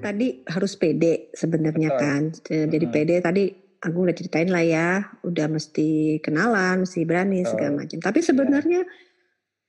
tadi 0.09 0.41
harus 0.49 0.73
pede 0.73 1.29
sebenarnya 1.37 1.93
kan. 1.93 2.33
Jadi 2.33 2.85
Mm-mm. 2.89 2.93
pede 2.93 3.15
tadi 3.21 3.53
aku 3.79 3.97
udah 4.09 4.15
ceritain 4.17 4.49
lah 4.49 4.65
ya, 4.65 4.89
udah 5.21 5.47
mesti 5.47 6.17
kenalan, 6.25 6.83
mesti 6.83 7.05
berani 7.05 7.45
segala 7.45 7.77
Betul. 7.77 7.79
macam. 7.85 7.99
Tapi 8.01 8.19
sebenarnya 8.25 8.81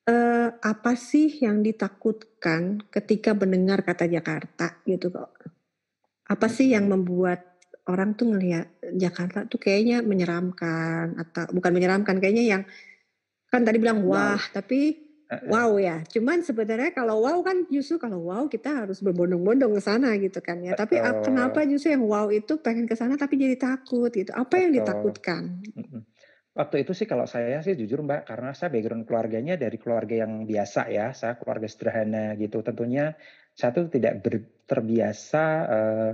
eh, 0.09 0.49
apa 0.57 0.93
sih 0.97 1.45
yang 1.45 1.61
ditakutkan 1.61 2.89
ketika 2.89 3.37
mendengar 3.37 3.85
kata 3.85 4.09
Jakarta 4.09 4.81
gitu 4.89 5.13
kok? 5.13 5.31
Apa 6.33 6.49
sih 6.49 6.73
yang 6.73 6.89
membuat 6.89 7.61
orang 7.85 8.17
tuh 8.17 8.33
ngelihat 8.33 8.81
Jakarta 8.97 9.45
tuh 9.45 9.61
kayaknya 9.61 10.01
menyeramkan 10.01 11.21
atau 11.21 11.53
bukan 11.53 11.73
menyeramkan 11.75 12.17
kayaknya 12.23 12.45
yang 12.59 12.63
kan 13.51 13.67
tadi 13.67 13.83
bilang 13.83 14.07
Wow. 14.07 14.39
wah 14.39 14.43
tapi 14.55 14.95
Eh, 14.95 15.10
wow 15.47 15.79
ya. 15.79 16.03
Cuman 16.11 16.43
sebenarnya 16.43 16.91
kalau 16.91 17.23
wow 17.23 17.39
kan 17.47 17.63
justru 17.71 18.03
kalau 18.03 18.27
wow 18.27 18.51
kita 18.51 18.83
harus 18.85 18.99
berbondong-bondong 18.99 19.79
ke 19.79 19.83
sana 19.83 20.19
gitu 20.19 20.43
kan 20.43 20.59
ya. 20.59 20.75
Tapi 20.75 20.99
ap- 20.99 21.23
Betul. 21.23 21.27
kenapa 21.31 21.61
justru 21.71 21.95
yang 21.95 22.03
wow 22.03 22.27
itu 22.35 22.59
pengen 22.59 22.91
ke 22.91 22.99
sana 22.99 23.15
tapi 23.15 23.39
jadi 23.39 23.55
takut 23.55 24.11
gitu. 24.11 24.35
Apa 24.35 24.59
yang 24.59 24.75
Betul. 24.75 24.83
ditakutkan? 24.83 25.43
Waktu 26.51 26.83
itu 26.83 26.93
sih 26.99 27.07
kalau 27.07 27.31
saya 27.31 27.63
sih 27.63 27.79
jujur 27.79 28.03
Mbak, 28.03 28.27
karena 28.27 28.51
saya 28.59 28.75
background 28.75 29.07
keluarganya 29.07 29.55
dari 29.55 29.79
keluarga 29.79 30.27
yang 30.27 30.45
biasa 30.51 30.91
ya, 30.91 31.15
saya 31.15 31.39
keluarga 31.39 31.71
sederhana 31.71 32.35
gitu. 32.35 32.59
Tentunya 32.67 33.15
saya 33.55 33.71
tuh 33.71 33.87
tidak 33.87 34.19
ber- 34.19 34.67
terbiasa 34.67 35.45
eh, 35.71 36.13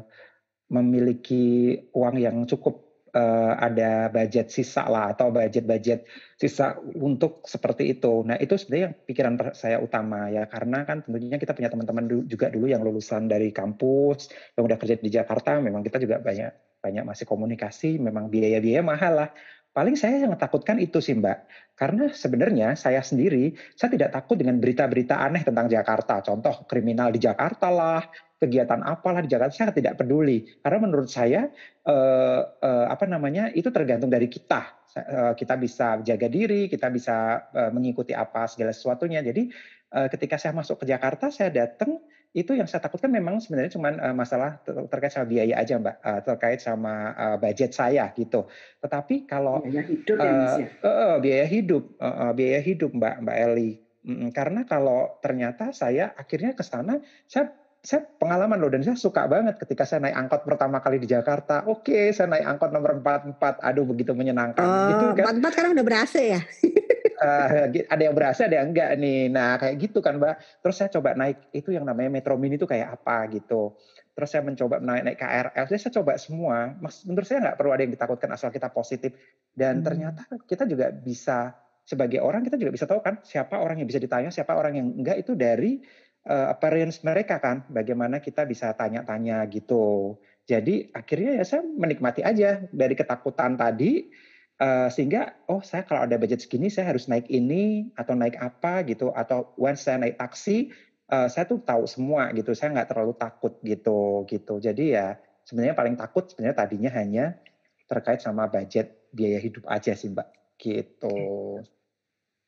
memiliki 0.69 1.73
uang 1.97 2.17
yang 2.21 2.37
cukup 2.45 2.86
eh, 3.17 3.53
ada 3.67 4.13
budget 4.13 4.47
sisa 4.53 4.85
lah 4.93 5.17
atau 5.17 5.33
budget-budget 5.33 6.05
sisa 6.37 6.77
untuk 7.01 7.33
seperti 7.49 7.97
itu. 7.97 8.23
Nah 8.29 8.37
itu 8.37 8.55
sebenarnya 8.61 8.85
yang 8.93 8.97
pikiran 9.09 9.35
saya 9.57 9.77
utama 9.81 10.29
ya, 10.29 10.45
karena 10.53 10.85
kan 10.89 11.01
tentunya 11.05 11.41
kita 11.41 11.53
punya 11.57 11.73
teman-teman 11.73 12.05
juga 12.29 12.47
dulu 12.53 12.67
yang 12.69 12.83
lulusan 12.85 13.25
dari 13.33 13.49
kampus, 13.51 14.29
yang 14.55 14.69
udah 14.69 14.79
kerja 14.81 14.95
di 15.01 15.11
Jakarta, 15.11 15.57
memang 15.65 15.81
kita 15.81 15.97
juga 16.05 16.21
banyak 16.21 16.67
banyak 16.85 17.03
masih 17.03 17.27
komunikasi, 17.27 17.99
memang 17.99 18.31
biaya-biaya 18.31 18.83
mahal 18.85 19.13
lah. 19.27 19.31
Paling 19.77 19.93
saya 19.93 20.25
yang 20.25 20.33
takutkan 20.41 20.81
itu 20.81 21.05
sih 21.05 21.13
Mbak, 21.13 21.39
karena 21.77 22.09
sebenarnya 22.09 22.73
saya 22.81 23.05
sendiri, 23.05 23.53
saya 23.77 23.93
tidak 23.93 24.17
takut 24.17 24.41
dengan 24.41 24.57
berita-berita 24.57 25.21
aneh 25.21 25.45
tentang 25.45 25.69
Jakarta. 25.69 26.25
Contoh 26.25 26.65
kriminal 26.65 27.13
di 27.13 27.21
Jakarta 27.21 27.69
lah, 27.69 28.01
kegiatan 28.41 28.81
apalah 28.81 29.21
di 29.21 29.29
Jakarta, 29.29 29.53
saya 29.53 29.77
tidak 29.77 30.01
peduli. 30.01 30.49
Karena 30.65 30.81
menurut 30.81 31.13
saya, 31.13 31.53
eh, 31.85 32.41
eh, 32.41 32.87
apa 32.89 33.05
namanya, 33.05 33.53
itu 33.53 33.69
tergantung 33.69 34.09
dari 34.09 34.33
kita. 34.33 34.65
Eh, 34.97 35.33
kita 35.37 35.61
bisa 35.61 36.01
jaga 36.01 36.29
diri, 36.33 36.73
kita 36.73 36.89
bisa 36.89 37.45
eh, 37.53 37.69
mengikuti 37.69 38.17
apa 38.17 38.49
segala 38.49 38.73
sesuatunya. 38.73 39.21
Jadi 39.21 39.53
eh, 39.93 40.09
ketika 40.09 40.41
saya 40.41 40.57
masuk 40.57 40.81
ke 40.81 40.89
Jakarta, 40.89 41.29
saya 41.29 41.53
datang, 41.53 42.01
itu 42.37 42.53
yang 42.53 42.69
saya 42.69 42.79
takutkan 42.79 43.09
memang 43.09 43.41
sebenarnya 43.41 43.73
cuma 43.73 43.89
eh, 43.91 44.13
masalah 44.13 44.61
ter- 44.61 44.77
terkait 44.87 45.09
sama 45.09 45.25
biaya 45.25 45.57
aja 45.57 45.75
Mbak, 45.75 45.97
Eh, 45.99 46.21
terkait 46.23 46.61
sama 46.61 46.95
eh, 47.11 47.37
budget 47.41 47.73
saya 47.73 48.13
gitu. 48.13 48.45
Tetapi 48.79 49.25
kalau 49.25 49.65
Biaya 49.65 49.83
hidup 49.83 50.17
ya 50.17 50.31
Mas 50.31 50.53
Eh, 50.53 50.61
ya. 50.61 50.69
eh, 50.69 50.93
eh, 50.93 51.17
biaya 51.19 51.47
hidup, 51.47 51.83
eh, 51.97 52.05
eh, 52.07 52.33
biaya 52.33 52.61
hidup 52.61 52.91
Mbak 52.93 53.15
Mbak 53.25 53.37
Eli. 53.43 53.71
Mm, 54.03 54.29
Karena 54.31 54.61
kalau 54.63 55.17
ternyata 55.19 55.73
saya 55.73 56.13
akhirnya 56.13 56.53
ke 56.53 56.61
sana, 56.61 57.01
saya 57.25 57.51
saya 57.81 58.03
pengalaman 58.03 58.59
loh 58.59 58.67
dan 58.67 58.83
saya 58.83 58.95
suka 58.95 59.25
banget 59.25 59.57
ketika 59.57 59.83
saya 59.83 60.03
naik 60.03 60.17
angkot 60.17 60.43
pertama 60.43 60.79
kali 60.79 60.99
di 60.99 61.07
Jakarta. 61.07 61.63
Oke, 61.65 62.11
saya 62.11 62.27
naik 62.29 62.43
angkot 62.45 62.69
nomor 62.69 62.99
44. 62.99 63.39
Aduh, 63.63 63.87
begitu 63.87 64.11
menyenangkan. 64.11 64.67
Gitu 64.91 65.05
Oh, 65.07 65.15
kan. 65.15 65.23
empat-empat 65.25 65.51
sekarang 65.55 65.71
udah 65.73 65.87
berasa 65.87 66.19
ya? 66.19 66.41
Eh, 67.17 67.89
ada 67.89 68.03
yang 68.05 68.13
berasa, 68.13 68.45
ada 68.45 68.61
yang 68.61 68.77
enggak 68.77 68.93
nih. 69.01 69.33
Nah, 69.33 69.57
kayak 69.57 69.77
gitu 69.81 70.05
kan, 70.05 70.21
Mbak. 70.21 70.61
Terus 70.61 70.75
saya 70.77 70.93
coba 70.93 71.17
naik 71.17 71.49
itu 71.57 71.73
yang 71.73 71.89
namanya 71.89 72.13
Metro 72.13 72.37
Mini 72.37 72.61
itu 72.61 72.69
kayak 72.69 73.01
apa 73.01 73.25
gitu. 73.33 73.73
Terus 74.13 74.29
saya 74.29 74.45
mencoba 74.45 74.81
naik 74.85 75.03
naik 75.05 75.19
KRL. 75.21 75.65
Jadi 75.69 75.81
saya 75.81 75.93
coba 76.01 76.13
semua. 76.21 76.77
Menurut 77.09 77.25
saya 77.25 77.41
nggak 77.41 77.57
perlu 77.57 77.73
ada 77.73 77.83
yang 77.85 77.93
ditakutkan 77.97 78.31
asal 78.37 78.53
kita 78.53 78.69
positif. 78.69 79.17
Dan 79.57 79.81
Hmm. 79.81 79.85
ternyata 79.89 80.29
kita 80.45 80.69
juga 80.69 80.93
bisa 80.93 81.57
sebagai 81.87 82.21
orang 82.21 82.45
kita 82.45 82.61
juga 82.61 82.75
bisa 82.75 82.85
tahu 82.85 83.01
kan 83.01 83.23
siapa 83.25 83.57
orang 83.63 83.81
yang 83.81 83.89
bisa 83.89 84.03
ditanya, 84.03 84.29
siapa 84.29 84.53
orang 84.53 84.77
yang 84.77 84.89
enggak 84.93 85.17
itu 85.25 85.33
dari 85.33 85.81
eh, 86.27 86.47
appearance 86.51 87.07
mereka 87.07 87.39
kan. 87.39 87.65
Bagaimana 87.71 88.19
kita 88.19 88.45
bisa 88.45 88.75
tanya-tanya 88.75 89.47
gitu. 89.49 90.19
Jadi 90.43 90.91
akhirnya 90.91 91.39
ya 91.39 91.45
saya 91.47 91.63
menikmati 91.63 92.23
aja 92.27 92.67
dari 92.71 92.95
ketakutan 92.99 93.55
tadi 93.55 94.11
Eh, 94.57 94.89
sehingga 94.89 95.37
oh 95.53 95.61
saya 95.61 95.85
kalau 95.85 96.09
ada 96.09 96.17
budget 96.17 96.41
segini 96.41 96.73
saya 96.73 96.89
harus 96.89 97.13
naik 97.13 97.29
ini 97.29 97.93
atau 97.93 98.17
naik 98.17 98.41
apa 98.41 98.89
gitu 98.89 99.13
atau 99.13 99.53
once 99.61 99.85
saya 99.85 100.01
naik 100.01 100.17
taksi 100.17 100.73
eh, 101.13 101.29
saya 101.29 101.45
tuh 101.45 101.61
tahu 101.61 101.85
semua 101.85 102.33
gitu 102.33 102.57
saya 102.57 102.73
nggak 102.73 102.89
terlalu 102.89 103.13
takut 103.21 103.61
gitu 103.61 104.25
gitu 104.25 104.57
jadi 104.57 104.85
ya 104.89 105.07
sebenarnya 105.45 105.77
paling 105.77 106.01
takut 106.01 106.33
sebenarnya 106.33 106.57
tadinya 106.57 106.89
hanya 106.97 107.37
terkait 107.85 108.25
sama 108.25 108.49
budget 108.49 108.97
biaya 109.13 109.37
hidup 109.45 109.61
aja 109.69 109.93
sih 109.93 110.09
mbak 110.09 110.33
gitu 110.57 111.61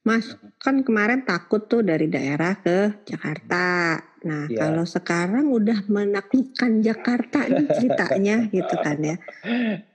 Mas, 0.09 0.33
kan 0.57 0.81
kemarin 0.81 1.29
takut 1.29 1.69
tuh 1.69 1.85
dari 1.85 2.09
daerah 2.09 2.57
ke 2.65 3.05
Jakarta. 3.05 4.01
Nah, 4.25 4.49
Iya. 4.49 4.57
kalau 4.57 4.89
sekarang 4.89 5.53
udah 5.53 5.85
menaklukkan 5.85 6.81
Jakarta 6.81 7.45
nih 7.45 7.69
ceritanya 7.77 8.49
gitu 8.49 8.75
kan 8.81 8.97
ya. 9.05 9.17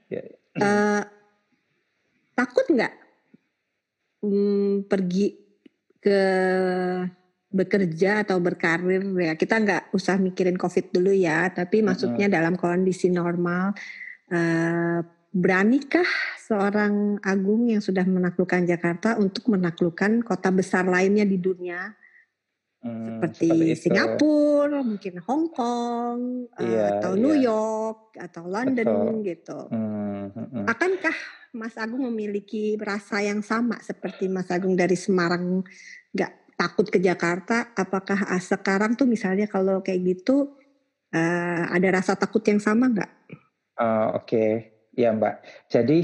Ya. 0.06 0.22
Eh, 0.54 1.02
takut 2.34 2.66
nggak 2.68 2.94
hmm, 4.22 4.90
pergi 4.90 5.38
ke 6.02 6.20
bekerja 7.54 8.26
atau 8.26 8.42
berkarir 8.42 9.06
ya 9.22 9.38
kita 9.38 9.62
nggak 9.62 9.82
usah 9.94 10.18
mikirin 10.18 10.58
covid 10.58 10.90
dulu 10.90 11.14
ya 11.14 11.48
tapi 11.54 11.86
maksudnya 11.86 12.26
dalam 12.26 12.58
kondisi 12.58 13.08
normal 13.14 13.72
eh, 14.28 15.00
beranikah 15.34 16.06
seorang 16.38 17.22
Agung 17.22 17.70
yang 17.70 17.82
sudah 17.82 18.06
menaklukkan 18.06 18.66
Jakarta 18.66 19.18
untuk 19.18 19.50
menaklukkan 19.50 20.26
kota 20.26 20.50
besar 20.50 20.86
lainnya 20.86 21.22
di 21.22 21.38
dunia 21.38 21.94
Hmm, 22.84 23.16
seperti, 23.16 23.72
itu. 23.72 23.88
Singapura 23.88 24.84
mungkin 24.84 25.16
Hong 25.24 25.48
Kong 25.56 26.52
eh, 26.52 26.68
Iya, 26.68 27.00
atau 27.00 27.16
iya. 27.16 27.22
New 27.24 27.36
York 27.40 28.12
atau 28.20 28.44
London 28.44 29.24
gitu 29.24 29.72
Hmm, 29.72 30.28
hmm, 30.28 30.46
hmm. 30.52 30.64
Akankah 30.68 31.16
Mas 31.54 31.78
Agung 31.78 32.02
memiliki 32.10 32.74
rasa 32.76 33.22
yang 33.22 33.40
sama 33.40 33.78
seperti 33.80 34.26
Mas 34.26 34.50
Agung 34.50 34.74
dari 34.74 34.98
Semarang 34.98 35.62
nggak 36.10 36.58
takut 36.58 36.90
ke 36.90 36.98
Jakarta? 36.98 37.72
Apakah 37.78 38.26
ah, 38.26 38.42
sekarang 38.42 38.98
tuh 38.98 39.06
misalnya 39.06 39.46
kalau 39.46 39.80
kayak 39.80 40.02
gitu 40.02 40.58
eh, 41.14 41.64
ada 41.70 41.88
rasa 41.94 42.18
takut 42.18 42.42
yang 42.44 42.58
sama 42.58 42.90
nggak? 42.90 43.12
Oh, 43.78 44.18
Oke, 44.18 44.74
ya 44.98 45.14
Mbak. 45.14 45.34
Jadi 45.70 45.98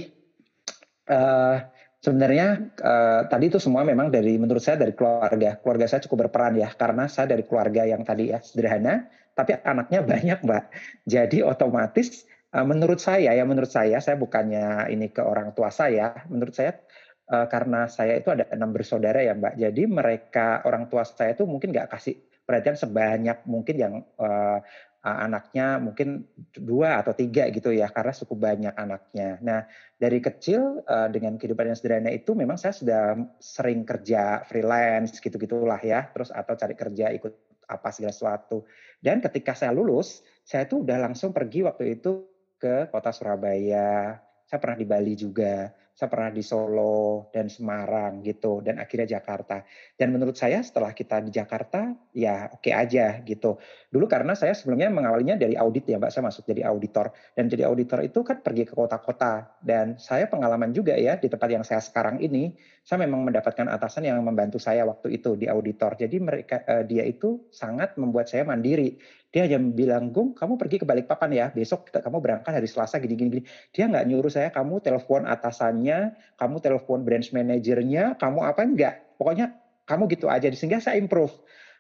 eh, 1.11 1.57
Sebenarnya 2.01 2.73
uh, 2.81 3.29
tadi 3.29 3.53
itu 3.53 3.61
semua 3.61 3.85
memang 3.85 4.09
dari 4.09 4.41
menurut 4.41 4.65
saya 4.65 4.81
dari 4.81 4.97
keluarga. 4.97 5.61
Keluarga 5.61 5.85
saya 5.85 6.01
cukup 6.09 6.27
berperan 6.27 6.57
ya 6.57 6.73
karena 6.73 7.05
saya 7.13 7.37
dari 7.37 7.45
keluarga 7.45 7.85
yang 7.85 8.01
tadi 8.09 8.33
ya 8.33 8.41
sederhana, 8.41 9.05
tapi 9.37 9.61
anaknya 9.61 10.01
banyak 10.17 10.41
mbak. 10.41 10.73
Jadi 11.05 11.45
otomatis 11.45 12.25
uh, 12.25 12.40
menurut 12.51 12.99
saya 12.99 13.31
ya 13.31 13.47
menurut 13.47 13.71
saya 13.71 14.03
saya 14.03 14.19
bukannya 14.19 14.91
ini 14.91 15.15
ke 15.15 15.23
orang 15.23 15.55
tua 15.55 15.71
saya. 15.71 16.27
Menurut 16.27 16.55
saya 16.55 16.83
uh, 17.31 17.47
karena 17.47 17.87
saya 17.87 18.19
itu 18.19 18.35
ada 18.35 18.51
enam 18.51 18.75
bersaudara 18.75 19.23
ya 19.23 19.39
mbak. 19.39 19.55
Jadi 19.55 19.87
mereka 19.87 20.67
orang 20.67 20.91
tua 20.91 21.07
saya 21.07 21.39
itu 21.39 21.47
mungkin 21.47 21.71
nggak 21.71 21.95
kasih 21.95 22.19
perhatian 22.43 22.75
sebanyak 22.75 23.47
mungkin 23.47 23.77
yang 23.79 23.95
uh, 24.19 24.59
anaknya 25.01 25.81
mungkin 25.81 26.29
dua 26.53 27.01
atau 27.01 27.17
tiga 27.17 27.49
gitu 27.49 27.73
ya 27.73 27.89
karena 27.89 28.13
cukup 28.13 28.39
banyak 28.53 28.75
anaknya. 28.77 29.41
Nah 29.41 29.65
dari 29.97 30.21
kecil 30.21 30.85
dengan 31.09 31.41
kehidupan 31.41 31.73
yang 31.73 31.79
sederhana 31.79 32.13
itu 32.13 32.37
memang 32.37 32.61
saya 32.61 32.77
sudah 32.77 33.17
sering 33.41 33.89
kerja 33.89 34.45
freelance 34.45 35.17
gitu 35.17 35.41
gitulah 35.41 35.81
ya 35.81 36.05
terus 36.13 36.29
atau 36.29 36.53
cari 36.53 36.77
kerja 36.77 37.17
ikut 37.17 37.33
apa 37.65 37.89
segala 37.97 38.13
sesuatu. 38.13 38.69
Dan 39.01 39.25
ketika 39.25 39.57
saya 39.57 39.73
lulus 39.73 40.21
saya 40.45 40.69
tuh 40.69 40.85
udah 40.85 41.01
langsung 41.01 41.33
pergi 41.33 41.65
waktu 41.65 41.97
itu 41.97 42.30
ke 42.61 42.93
kota 42.93 43.11
Surabaya. 43.11 44.21
Saya 44.45 44.59
pernah 44.61 44.77
di 44.77 44.87
Bali 44.87 45.15
juga 45.17 45.73
saya 46.01 46.09
pernah 46.09 46.33
di 46.33 46.41
Solo 46.41 47.29
dan 47.29 47.53
Semarang 47.53 48.25
gitu 48.25 48.65
dan 48.65 48.81
akhirnya 48.81 49.21
Jakarta. 49.21 49.61
Dan 49.93 50.17
menurut 50.17 50.33
saya 50.33 50.65
setelah 50.65 50.97
kita 50.97 51.21
di 51.21 51.29
Jakarta 51.29 51.93
ya 52.17 52.49
oke 52.49 52.65
okay 52.65 52.73
aja 52.73 53.21
gitu. 53.21 53.61
Dulu 53.93 54.09
karena 54.09 54.33
saya 54.33 54.57
sebelumnya 54.57 54.89
mengawalinya 54.89 55.37
dari 55.37 55.61
audit 55.61 55.85
ya 55.85 56.01
mbak. 56.01 56.09
Saya 56.09 56.25
masuk 56.33 56.49
jadi 56.49 56.65
auditor. 56.73 57.13
Dan 57.37 57.53
jadi 57.53 57.69
auditor 57.69 58.01
itu 58.01 58.25
kan 58.25 58.41
pergi 58.41 58.65
ke 58.65 58.73
kota-kota. 58.73 59.61
Dan 59.61 60.01
saya 60.01 60.25
pengalaman 60.25 60.73
juga 60.73 60.97
ya 60.97 61.21
di 61.21 61.29
tempat 61.29 61.53
yang 61.53 61.69
saya 61.69 61.85
sekarang 61.85 62.17
ini 62.25 62.57
saya 62.81 63.05
memang 63.05 63.29
mendapatkan 63.29 63.69
atasan 63.69 64.09
yang 64.09 64.25
membantu 64.25 64.57
saya 64.57 64.89
waktu 64.89 65.21
itu 65.21 65.37
di 65.37 65.53
auditor. 65.53 66.01
Jadi 66.01 66.17
mereka 66.17 66.65
eh, 66.65 66.89
dia 66.89 67.05
itu 67.05 67.45
sangat 67.53 68.01
membuat 68.01 68.25
saya 68.25 68.49
mandiri 68.49 68.97
dia 69.31 69.47
hanya 69.47 69.63
bilang, 69.63 70.11
Gung, 70.11 70.35
kamu 70.35 70.59
pergi 70.59 70.83
ke 70.83 70.87
Balikpapan 70.87 71.31
ya, 71.31 71.47
besok 71.55 71.87
kita, 71.87 72.03
kamu 72.03 72.19
berangkat 72.19 72.51
hari 72.51 72.67
Selasa 72.67 72.99
gini-gini. 72.99 73.47
Dia 73.71 73.87
nggak 73.87 74.11
nyuruh 74.11 74.27
saya, 74.27 74.51
kamu 74.51 74.83
telepon 74.83 75.23
atasannya, 75.23 76.19
kamu 76.35 76.57
telepon 76.59 77.07
branch 77.07 77.31
manajernya, 77.31 78.19
kamu 78.19 78.43
apa 78.43 78.61
enggak. 78.67 78.95
Pokoknya 79.15 79.55
kamu 79.87 80.11
gitu 80.11 80.27
aja. 80.27 80.51
Sehingga 80.51 80.83
saya 80.83 80.99
improve. 80.99 81.31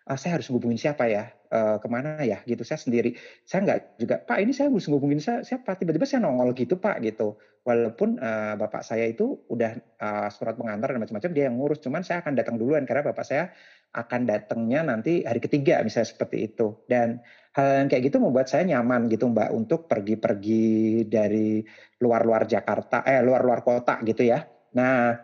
Uh, 0.06 0.14
saya 0.14 0.38
harus 0.38 0.46
hubungin 0.48 0.78
siapa 0.78 1.10
ya, 1.10 1.34
uh, 1.50 1.82
ke 1.82 1.86
mana 1.90 2.22
ya, 2.22 2.38
gitu. 2.46 2.62
Saya 2.62 2.78
sendiri. 2.78 3.18
Saya 3.42 3.66
nggak 3.66 3.78
juga, 3.98 4.22
Pak 4.22 4.38
ini 4.46 4.54
saya 4.54 4.70
harus 4.70 4.86
hubungin 4.86 5.18
saya, 5.18 5.42
siapa. 5.42 5.74
Tiba-tiba 5.74 6.06
saya 6.06 6.22
nongol 6.22 6.54
gitu 6.54 6.78
Pak, 6.78 7.02
gitu. 7.02 7.34
Walaupun 7.66 8.16
uh, 8.16 8.56
bapak 8.56 8.80
saya 8.80 9.10
itu 9.10 9.42
udah 9.50 9.76
uh, 10.00 10.28
surat 10.32 10.54
pengantar 10.54 10.94
dan 10.94 11.02
macam-macam, 11.02 11.30
dia 11.34 11.44
yang 11.50 11.58
ngurus. 11.58 11.82
Cuman 11.82 12.06
saya 12.06 12.22
akan 12.22 12.38
datang 12.38 12.56
duluan 12.56 12.86
karena 12.86 13.10
bapak 13.10 13.26
saya 13.26 13.52
akan 13.90 14.22
datangnya 14.22 14.86
nanti 14.86 15.26
hari 15.26 15.42
ketiga 15.42 15.82
misalnya 15.82 16.14
seperti 16.14 16.46
itu. 16.46 16.78
Dan 16.86 17.20
hal 17.50 17.84
yang 17.84 17.88
kayak 17.90 18.02
gitu 18.10 18.22
membuat 18.22 18.46
saya 18.46 18.62
nyaman 18.62 19.10
gitu 19.10 19.26
Mbak 19.26 19.50
untuk 19.50 19.80
pergi-pergi 19.90 21.04
dari 21.10 21.62
luar-luar 21.98 22.46
Jakarta, 22.46 23.02
eh 23.02 23.20
luar-luar 23.20 23.66
kota 23.66 23.98
gitu 24.06 24.22
ya. 24.22 24.46
Nah 24.78 25.14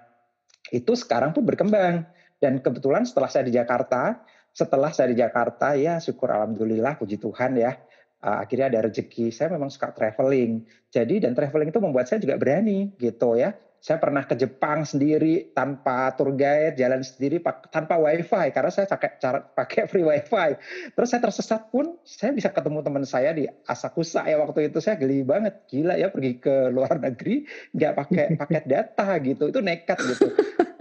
itu 0.75 0.93
sekarang 0.99 1.31
pun 1.31 1.47
berkembang 1.47 2.03
dan 2.43 2.59
kebetulan 2.59 3.07
setelah 3.07 3.31
saya 3.31 3.47
di 3.47 3.55
Jakarta, 3.55 4.27
setelah 4.51 4.91
saya 4.91 5.15
di 5.15 5.19
Jakarta 5.23 5.79
ya 5.79 6.03
syukur 6.03 6.35
alhamdulillah 6.35 6.99
puji 6.99 7.23
Tuhan 7.23 7.55
ya 7.61 7.79
uh, 8.27 8.39
akhirnya 8.43 8.67
ada 8.75 8.81
rezeki. 8.91 9.31
Saya 9.31 9.53
memang 9.55 9.69
suka 9.69 9.93
traveling. 9.93 10.67
Jadi 10.91 11.23
dan 11.23 11.33
traveling 11.37 11.71
itu 11.71 11.81
membuat 11.83 12.11
saya 12.11 12.23
juga 12.23 12.35
berani 12.41 12.95
gitu 12.99 13.39
ya. 13.39 13.55
Saya 13.81 14.03
pernah 14.03 14.27
ke 14.27 14.35
Jepang 14.35 14.83
sendiri 14.83 15.55
tanpa 15.55 16.11
tour 16.19 16.35
guide, 16.35 16.75
jalan 16.75 17.07
sendiri 17.07 17.39
tanpa 17.71 17.95
wifi 18.01 18.51
karena 18.51 18.71
saya 18.73 18.91
pakai 18.91 19.11
cara 19.23 19.39
pakai 19.43 19.87
free 19.87 20.03
wifi. 20.03 20.59
Terus 20.97 21.09
saya 21.13 21.23
tersesat 21.23 21.71
pun 21.71 21.95
saya 22.03 22.35
bisa 22.35 22.51
ketemu 22.51 22.83
teman 22.83 23.05
saya 23.07 23.31
di 23.31 23.47
Asakusa 23.69 24.27
ya 24.27 24.43
waktu 24.43 24.73
itu 24.73 24.83
saya 24.83 24.99
geli 24.99 25.23
banget, 25.23 25.69
gila 25.71 25.95
ya 25.95 26.11
pergi 26.11 26.43
ke 26.43 26.73
luar 26.75 26.99
negeri 27.07 27.47
nggak 27.77 27.93
pakai 27.95 28.25
paket 28.35 28.65
data 28.67 29.09
gitu, 29.23 29.45
itu 29.53 29.61
nekat 29.63 29.99
gitu. 30.03 30.29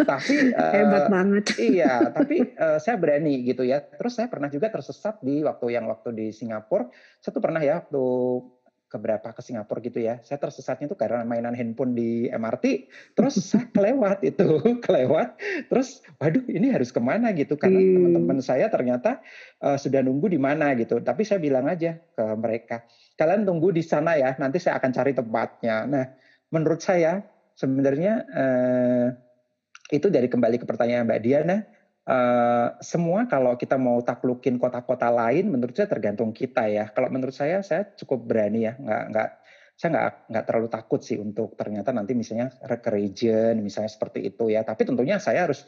tapi 0.05 0.53
hebat 0.53 1.05
uh, 1.07 1.11
banget. 1.11 1.45
Iya, 1.75 2.13
tapi 2.13 2.53
uh, 2.55 2.77
saya 2.77 2.95
berani 3.01 3.41
gitu 3.41 3.65
ya. 3.65 3.81
Terus 3.81 4.13
saya 4.15 4.29
pernah 4.29 4.47
juga 4.53 4.69
tersesat 4.69 5.19
di 5.25 5.41
waktu 5.41 5.73
yang 5.73 5.89
waktu 5.89 6.13
di 6.13 6.27
Singapura. 6.29 6.85
Saya 7.19 7.31
tuh 7.33 7.43
pernah 7.43 7.59
ya 7.59 7.81
waktu 7.81 8.05
keberapa 8.95 9.35
ke 9.35 9.41
Singapura 9.43 9.83
gitu 9.83 9.99
ya. 9.99 10.23
Saya 10.23 10.39
tersesatnya 10.39 10.87
itu 10.87 10.95
karena 10.95 11.27
mainan 11.27 11.51
handphone 11.51 11.91
di 11.91 12.31
MRT, 12.31 12.87
terus 13.11 13.35
saya 13.51 13.67
kelewat 13.75 14.23
itu, 14.23 14.63
kelewat. 14.85 15.35
Terus, 15.67 15.99
waduh 16.15 16.47
ini 16.47 16.71
harus 16.71 16.95
ke 16.95 17.03
mana 17.03 17.35
gitu 17.35 17.59
karena 17.59 17.83
hmm. 17.83 17.91
teman-teman 17.99 18.39
saya 18.39 18.71
ternyata 18.71 19.19
uh, 19.59 19.75
sudah 19.75 19.99
nunggu 19.99 20.31
di 20.31 20.39
mana 20.39 20.71
gitu. 20.79 21.03
Tapi 21.03 21.27
saya 21.27 21.43
bilang 21.43 21.67
aja 21.67 21.99
ke 21.99 22.23
mereka, 22.39 22.87
kalian 23.19 23.43
tunggu 23.43 23.75
di 23.75 23.83
sana 23.83 24.15
ya, 24.15 24.31
nanti 24.39 24.63
saya 24.63 24.79
akan 24.79 24.91
cari 24.95 25.11
tempatnya. 25.11 25.83
Nah, 25.83 26.05
menurut 26.55 26.79
saya 26.79 27.19
sebenarnya 27.59 28.13
uh, 28.31 29.07
itu 29.91 30.07
dari 30.07 30.31
kembali 30.31 30.63
ke 30.63 30.65
pertanyaan 30.65 31.03
Mbak 31.05 31.21
Diana, 31.21 31.57
Uh, 32.05 32.77
semua 32.85 33.25
kalau 33.25 33.57
kita 33.57 33.81
mau 33.81 33.97
taklukin 34.05 34.61
kota-kota 34.61 35.09
lain, 35.09 35.49
menurut 35.49 35.73
saya 35.73 35.89
tergantung 35.89 36.29
kita 36.37 36.69
ya. 36.69 36.85
Kalau 36.93 37.09
menurut 37.09 37.33
saya, 37.33 37.65
saya 37.65 37.89
cukup 37.97 38.29
berani 38.29 38.69
ya, 38.69 38.77
nggak 38.77 39.03
nggak 39.09 39.29
saya 39.75 39.89
nggak 39.91 40.11
nggak 40.29 40.45
terlalu 40.45 40.69
takut 40.69 41.01
sih 41.01 41.17
untuk 41.17 41.57
ternyata 41.57 41.89
nanti 41.89 42.13
misalnya 42.13 42.53
ke 42.61 42.89
region, 42.93 43.57
misalnya 43.57 43.89
seperti 43.89 44.21
itu 44.21 44.53
ya. 44.53 44.61
Tapi 44.61 44.85
tentunya 44.85 45.17
saya 45.17 45.49
harus 45.49 45.65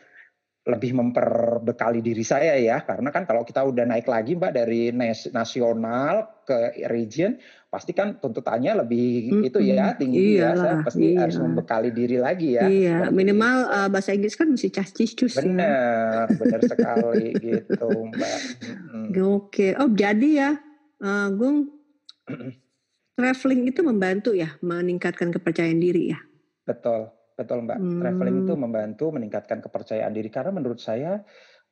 lebih 0.68 0.92
memperbekali 1.00 2.04
diri 2.04 2.28
saya 2.28 2.60
ya, 2.60 2.84
karena 2.84 3.08
kan 3.08 3.24
kalau 3.24 3.48
kita 3.48 3.64
udah 3.64 3.88
naik 3.88 4.04
lagi 4.04 4.36
mbak 4.36 4.52
dari 4.52 4.92
nasional 5.32 6.44
ke 6.44 6.84
region, 6.92 7.40
pasti 7.72 7.96
kan 7.96 8.20
tuntutannya 8.20 8.84
lebih 8.84 9.32
hmm, 9.32 9.48
itu 9.48 9.60
ya 9.64 9.96
tinggi 9.96 10.36
iyalah, 10.36 10.52
ya. 10.52 10.60
Saya 10.60 10.76
pasti 10.84 11.08
iya. 11.08 11.20
harus 11.24 11.38
membekali 11.40 11.90
diri 11.96 12.18
lagi 12.20 12.60
ya. 12.60 12.68
Iya. 12.68 12.98
Minimal 13.16 13.56
uh, 13.72 13.88
bahasa 13.88 14.12
Inggris 14.12 14.36
kan 14.36 14.52
mesti 14.52 14.68
cascis 14.68 15.16
cus 15.16 15.40
benar. 15.40 16.28
Ya. 16.28 16.36
benar 16.36 16.62
sekali 16.68 17.28
gitu 17.48 17.90
mbak. 18.12 18.40
Hmm. 18.92 19.08
oke. 19.24 19.68
Oh 19.80 19.90
jadi 19.96 20.30
ya 20.36 20.52
uh, 21.00 21.28
Gung 21.32 21.72
traveling 23.16 23.72
itu 23.72 23.82
membantu 23.88 24.36
ya 24.36 24.52
meningkatkan 24.60 25.32
kepercayaan 25.32 25.80
diri 25.80 26.12
ya? 26.12 26.20
Betul 26.68 27.17
betul 27.38 27.64
mbak. 27.64 27.78
Hmm. 27.78 28.02
traveling 28.02 28.38
itu 28.44 28.54
membantu 28.58 29.06
meningkatkan 29.14 29.62
kepercayaan 29.62 30.10
diri. 30.10 30.34
Karena 30.34 30.50
menurut 30.50 30.82
saya 30.82 31.22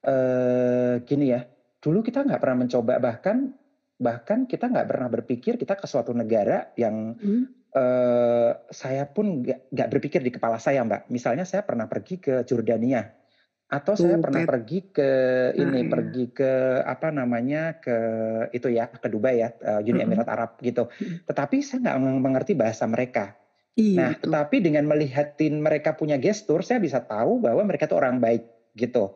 uh, 0.05 1.01
gini 1.01 1.33
ya 1.33 1.41
dulu 1.81 2.05
kita 2.05 2.21
nggak 2.21 2.37
pernah 2.37 2.57
mencoba. 2.61 3.01
Bahkan 3.01 3.37
bahkan 3.97 4.45
kita 4.45 4.69
nggak 4.69 4.87
pernah 4.87 5.09
berpikir 5.09 5.57
kita 5.57 5.73
ke 5.73 5.89
suatu 5.89 6.13
negara 6.13 6.69
yang 6.77 7.17
hmm. 7.17 7.73
uh, 7.73 8.51
saya 8.69 9.09
pun 9.09 9.41
nggak 9.41 9.89
berpikir 9.89 10.21
di 10.21 10.29
kepala 10.29 10.61
saya 10.61 10.85
mbak. 10.85 11.09
Misalnya 11.09 11.49
saya 11.49 11.65
pernah 11.65 11.89
pergi 11.89 12.21
ke 12.21 12.45
Jordania 12.45 13.01
atau 13.65 13.97
saya 13.97 14.21
pernah 14.21 14.45
pergi 14.45 14.93
ke 14.93 15.09
ini 15.57 15.81
nah, 15.81 15.89
pergi 15.89 16.29
ke 16.29 16.85
apa 16.85 17.09
namanya 17.09 17.81
ke 17.81 17.97
itu 18.53 18.69
ya 18.69 18.85
ke 18.93 19.09
Dubai 19.09 19.41
ya 19.41 19.49
uh, 19.57 19.81
Uni 19.81 20.05
Emirat 20.05 20.29
Arab 20.29 20.61
gitu. 20.61 20.85
Tetapi 21.25 21.65
saya 21.65 21.89
nggak 21.89 21.97
mengerti 22.21 22.53
bahasa 22.53 22.85
mereka 22.85 23.33
iya, 23.75 23.97
nah 23.99 24.09
betul. 24.15 24.23
tetapi 24.27 24.55
dengan 24.63 24.83
melihatin 24.87 25.59
mereka 25.59 25.95
punya 25.95 26.19
gestur 26.19 26.63
saya 26.63 26.79
bisa 26.79 27.03
tahu 27.03 27.39
bahwa 27.43 27.63
mereka 27.67 27.87
tuh 27.87 27.99
orang 27.99 28.19
baik 28.19 28.47
gitu 28.75 29.15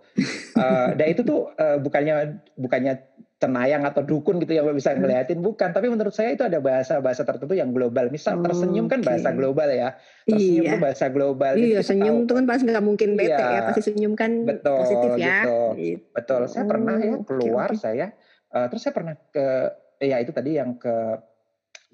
uh, 0.56 0.90
dan 0.98 1.08
itu 1.12 1.22
tuh 1.24 1.52
uh, 1.60 1.78
bukannya 1.84 2.40
bukannya 2.56 3.00
cenayang 3.40 3.88
atau 3.88 4.04
dukun 4.04 4.44
gitu 4.44 4.52
yang 4.52 4.68
bisa 4.76 4.92
hmm. 4.92 5.00
ngeliatin 5.00 5.40
bukan 5.40 5.72
tapi 5.72 5.88
menurut 5.88 6.12
saya 6.12 6.36
itu 6.36 6.44
ada 6.44 6.60
bahasa-bahasa 6.60 7.24
tertentu 7.24 7.56
yang 7.56 7.72
global 7.72 8.12
misal 8.12 8.36
tersenyum 8.44 8.92
kan 8.92 9.00
bahasa 9.00 9.32
global 9.32 9.72
ya 9.72 9.96
tersenyum 10.28 10.64
iya. 10.68 10.72
itu 10.76 10.78
bahasa 10.84 11.06
global 11.08 11.54
iya 11.56 11.80
senyum 11.80 12.28
itu 12.28 12.34
kan 12.36 12.44
pasti 12.44 12.68
nggak 12.68 12.84
mungkin 12.84 13.10
bete 13.16 13.40
iya. 13.40 13.56
ya 13.56 13.62
pasti 13.72 13.82
senyum 13.88 14.14
kan 14.20 14.44
betul, 14.44 14.84
positif 14.84 15.12
ya 15.16 15.48
gitu. 15.48 15.60
gitu. 15.80 16.04
betul 16.12 16.42
saya 16.52 16.66
pernah 16.68 16.98
ya 17.00 17.16
keluar 17.24 17.70
okay, 17.72 17.80
okay. 17.80 17.84
saya 17.88 18.06
uh, 18.52 18.66
terus 18.68 18.82
saya 18.84 18.94
pernah 19.00 19.16
ke 19.16 19.48
ya 20.04 20.18
itu 20.20 20.32
tadi 20.36 20.52
yang 20.60 20.76
ke 20.76 20.96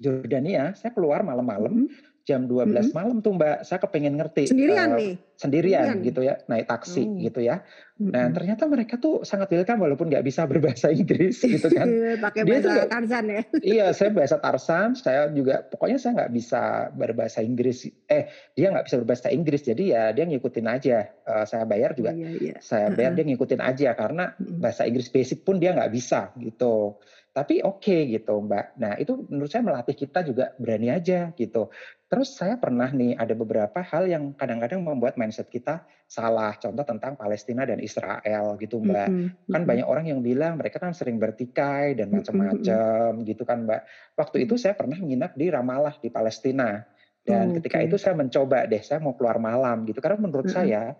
Jordania 0.02 0.74
saya 0.74 0.90
keluar 0.90 1.22
malam-malam 1.22 1.86
hmm 1.86 2.15
jam 2.26 2.50
12 2.50 2.74
hmm. 2.74 2.90
malam 2.90 3.22
tuh 3.22 3.38
Mbak, 3.38 3.62
saya 3.62 3.78
kepengen 3.78 4.18
ngerti. 4.18 4.50
Sendirian 4.50 4.90
uh, 4.92 4.98
nih? 4.98 5.14
Sendirian, 5.38 5.86
sendirian 5.86 6.06
gitu 6.10 6.20
ya, 6.26 6.34
naik 6.50 6.66
taksi 6.66 7.06
hmm. 7.06 7.22
gitu 7.30 7.40
ya. 7.46 7.62
Hmm. 8.02 8.10
Nah 8.10 8.26
ternyata 8.34 8.66
mereka 8.66 8.98
tuh 8.98 9.22
sangat 9.22 9.46
welcome 9.54 9.78
walaupun 9.86 10.10
nggak 10.10 10.26
bisa 10.26 10.42
berbahasa 10.50 10.90
Inggris 10.90 11.38
gitu 11.38 11.70
kan. 11.70 11.86
Pakai 12.26 12.42
bahasa 12.42 12.82
tuh, 12.82 12.90
Tarzan 12.90 13.24
ya? 13.30 13.42
iya, 13.78 13.86
saya 13.94 14.10
bahasa 14.10 14.42
Tarzan, 14.42 14.98
saya 14.98 15.30
juga, 15.30 15.62
pokoknya 15.70 16.02
saya 16.02 16.12
nggak 16.18 16.32
bisa 16.34 16.90
berbahasa 16.98 17.46
Inggris. 17.46 17.86
Eh, 18.10 18.26
dia 18.58 18.74
nggak 18.74 18.90
bisa 18.90 18.96
berbahasa 18.98 19.30
Inggris, 19.30 19.62
jadi 19.62 19.84
ya 19.86 20.02
dia 20.10 20.26
ngikutin 20.26 20.66
aja. 20.66 21.06
Uh, 21.22 21.46
saya 21.46 21.62
bayar 21.62 21.94
juga, 21.94 22.10
oh, 22.10 22.18
iya, 22.18 22.30
iya. 22.42 22.56
saya 22.58 22.90
bayar 22.90 23.14
uh 23.14 23.22
-huh. 23.22 23.22
dia 23.22 23.26
ngikutin 23.30 23.62
aja 23.62 23.88
karena 23.94 24.34
bahasa 24.38 24.82
Inggris 24.82 25.14
basic 25.14 25.46
pun 25.46 25.62
dia 25.62 25.70
nggak 25.78 25.94
bisa 25.94 26.34
gitu. 26.42 26.98
Tapi 27.36 27.60
oke 27.60 27.84
okay, 27.84 28.00
gitu 28.16 28.32
Mbak. 28.40 28.80
Nah 28.80 28.96
itu 28.96 29.28
menurut 29.28 29.52
saya 29.52 29.60
melatih 29.60 29.92
kita 29.92 30.24
juga 30.24 30.56
berani 30.56 30.88
aja 30.88 31.36
gitu. 31.36 31.68
Terus 32.06 32.38
saya 32.38 32.54
pernah 32.54 32.86
nih 32.86 33.18
ada 33.18 33.34
beberapa 33.34 33.82
hal 33.82 34.06
yang 34.06 34.30
kadang-kadang 34.38 34.78
membuat 34.86 35.18
mindset 35.18 35.50
kita 35.50 35.82
salah. 36.06 36.54
Contoh 36.54 36.86
tentang 36.86 37.18
Palestina 37.18 37.66
dan 37.66 37.82
Israel 37.82 38.54
gitu 38.62 38.78
Mbak. 38.78 39.10
Mhm 39.10 39.36
Kan 39.50 39.62
mhm. 39.62 39.66
banyak 39.66 39.86
orang 39.86 40.06
yang 40.06 40.20
bilang 40.22 40.54
mereka 40.54 40.78
kan 40.78 40.94
sering 40.94 41.18
bertikai 41.18 41.98
dan 41.98 42.10
Mhm 42.12 42.24
mhm. 42.32 42.76
macam-macam 42.78 43.26
gitu 43.26 43.42
kan 43.42 43.66
Mbak. 43.66 43.80
Waktu 44.14 44.36
itu 44.46 44.54
saya 44.54 44.78
pernah 44.78 44.94
menginap 45.02 45.34
di 45.34 45.50
Ramallah 45.50 45.98
di 45.98 46.08
Palestina. 46.14 46.78
Dan 47.26 47.50
ketika 47.50 47.82
itu 47.82 47.98
Oke. 47.98 47.98
saya 47.98 48.14
mencoba 48.14 48.70
deh, 48.70 48.78
saya 48.86 49.02
mau 49.02 49.18
keluar 49.18 49.42
malam 49.42 49.82
gitu. 49.82 49.98
Karena 49.98 50.22
menurut 50.22 50.46
Heeh. 50.46 50.52
saya 50.52 50.94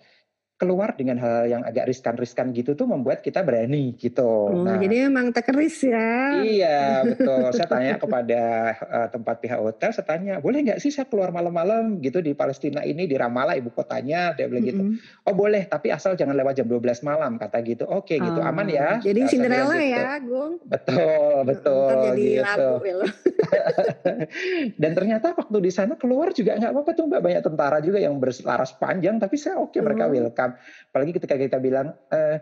keluar 0.60 0.96
dengan 0.96 1.20
hal 1.20 1.48
yang 1.52 1.62
agak 1.68 1.84
riskan-riskan 1.90 2.52
gitu 2.56 2.72
tuh 2.78 2.88
membuat 2.88 3.20
kita 3.20 3.44
berani 3.44 3.92
gitu. 4.00 4.24
Oh, 4.48 4.62
Nah, 4.64 4.78
jadi 4.78 5.10
emang 5.10 5.34
tekeris 5.34 5.82
ya? 5.90 6.06
Iya, 6.26 7.06
betul. 7.06 7.54
Saya 7.54 7.70
tanya 7.70 7.94
kepada, 8.02 8.34
eee, 8.82 9.06
tempat 9.14 9.38
pihak 9.38 9.62
hotel, 9.62 9.94
saya 9.94 10.02
tanya, 10.10 10.32
"Boleh 10.42 10.58
nggak 10.66 10.82
sih 10.82 10.90
saya 10.90 11.06
keluar 11.06 11.30
malam-malam 11.30 12.02
gitu 12.02 12.18
di 12.18 12.34
Palestina 12.34 12.82
ini, 12.82 13.06
di 13.06 13.14
Ramallah 13.14 13.54
ibu 13.54 13.70
kotanya?" 13.70 14.34
Dia 14.34 14.50
bilang 14.50 14.66
gitu. 14.66 14.82
Mhm. 14.82 14.98
"Oh 15.22 15.34
boleh, 15.38 15.70
tapi 15.70 15.94
asal 15.94 16.18
jangan 16.18 16.34
lewat 16.34 16.58
jam 16.58 16.66
12 16.66 16.98
malam," 17.06 17.38
kata 17.38 17.62
gitu. 17.62 17.86
"Oke 17.86 18.18
gitu, 18.18 18.42
aman 18.42 18.66
Oh, 18.66 18.74
ya?" 18.74 18.88
jadi 19.04 19.20
bilang 19.22 19.30
Cinderella 19.30 19.78
gitu. 19.78 19.86
ya, 19.86 20.18
Gung? 20.18 20.58
Betul 20.66 21.46
betul, 21.46 21.86
entar 21.86 21.96
jadi 22.02 22.24
gitu. 22.42 22.68
lo. 22.98 23.06
Dan 24.82 24.92
ternyata 24.98 25.34
waktu 25.36 25.58
di 25.62 25.70
sana 25.74 25.94
keluar 26.00 26.32
juga 26.34 26.56
nggak 26.58 26.72
apa-apa 26.74 26.92
tuh 26.98 27.04
Mbak, 27.10 27.20
banyak 27.22 27.42
tentara 27.46 27.78
juga 27.84 27.98
yang 28.02 28.16
berlaras 28.18 28.72
panjang, 28.80 29.16
tapi 29.22 29.36
saya 29.38 29.60
oke 29.62 29.78
mereka 29.84 30.08
Oh. 30.08 30.12
Welcome. 30.54 30.86
Apalagi 30.92 31.10
ketika 31.16 31.34
kita 31.34 31.58
bilang, 31.58 31.88
eee 32.12 32.38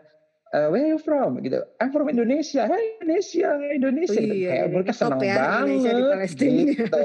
eee, 0.54 0.68
"Where 0.70 0.88
you 0.88 0.98
from?" 1.00 1.40
Gitu, 1.40 1.58
"I'm 1.80 1.90
from 1.90 2.06
Indonesia." 2.12 2.68
"Hai 2.68 3.00
Indonesia 3.00 3.48
Oh 3.56 3.72
Indonesia," 3.72 4.20
gitu. 4.20 4.34
iya, 4.36 4.48
Kayak 4.50 4.64
jadi 4.64 4.74
mereka 4.76 4.92
senang 4.94 5.20
ya 5.20 5.34
Indonesia 5.34 5.90
di 5.90 6.04
banget 6.04 6.14
Palestina. 6.14 6.60
gitu. 6.70 7.04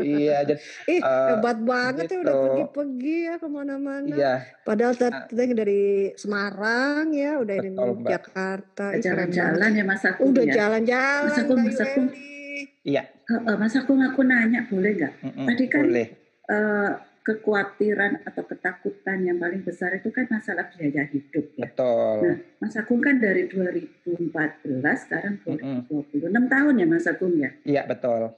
Iya, 0.00 0.38
dan, 0.44 0.56
Ih, 0.94 1.00
eee, 1.00 1.28
hebat 1.32 1.58
banget 1.62 2.04
ya 2.10 2.18
udah 2.20 2.36
gitu. 2.36 2.44
pergi-pergi 2.44 3.16
ya 3.30 3.34
ke 3.38 3.48
mana-mana. 3.48 4.16
Iya. 4.16 4.32
Padahal 4.66 4.94
Nah 5.00 5.22
tadi 5.30 5.52
dari 5.56 5.82
Semarang 6.14 7.04
ya, 7.16 7.30
udah 7.40 7.54
ini 7.56 7.68
Betul 7.70 7.88
Mbak. 8.00 8.10
Jakarta. 8.10 8.84
Banget. 8.90 9.02
jalan-jalan 9.06 9.70
ya 9.72 9.84
Mas 9.86 10.02
Agung 10.04 10.26
Udah 10.30 10.44
ya? 10.44 10.54
jalan-jalan 10.58 11.24
Mas 11.30 11.38
Agung 11.40 11.58
Mbak 11.60 11.72
Mas 11.72 11.80
Yueli. 11.96 12.28
Iya. 12.84 13.02
heeh, 13.30 13.54
Mas 13.56 13.74
aku 13.78 14.22
nanya 14.26 14.60
boleh 14.68 14.90
nggak? 14.98 15.12
Mhm, 15.22 15.44
Tadi 15.46 15.64
kan, 15.70 15.80
boleh. 15.86 16.06
eee, 16.50 16.88
kekhawatiran 17.20 18.24
atau 18.24 18.42
ketakutan 18.48 19.24
yang 19.28 19.36
paling 19.36 19.60
besar 19.60 19.92
itu 19.92 20.08
kan 20.08 20.24
masalah 20.32 20.72
biaya 20.72 21.04
hidup 21.08 21.46
ya. 21.56 21.68
Nah, 21.68 21.68
Betul. 21.68 22.20
Mas 22.60 22.74
Agung 22.76 23.00
kan 23.04 23.16
dari 23.20 23.48
2014 23.48 25.04
sekarang 25.04 25.34
Mhm. 25.44 25.86
2020, 25.88 26.26
6 26.32 26.46
tahun 26.48 26.74
ya 26.80 26.86
Mas 26.88 27.06
Agung 27.06 27.34
ya? 27.36 27.50
Iya, 27.64 27.82
betul. 27.84 28.32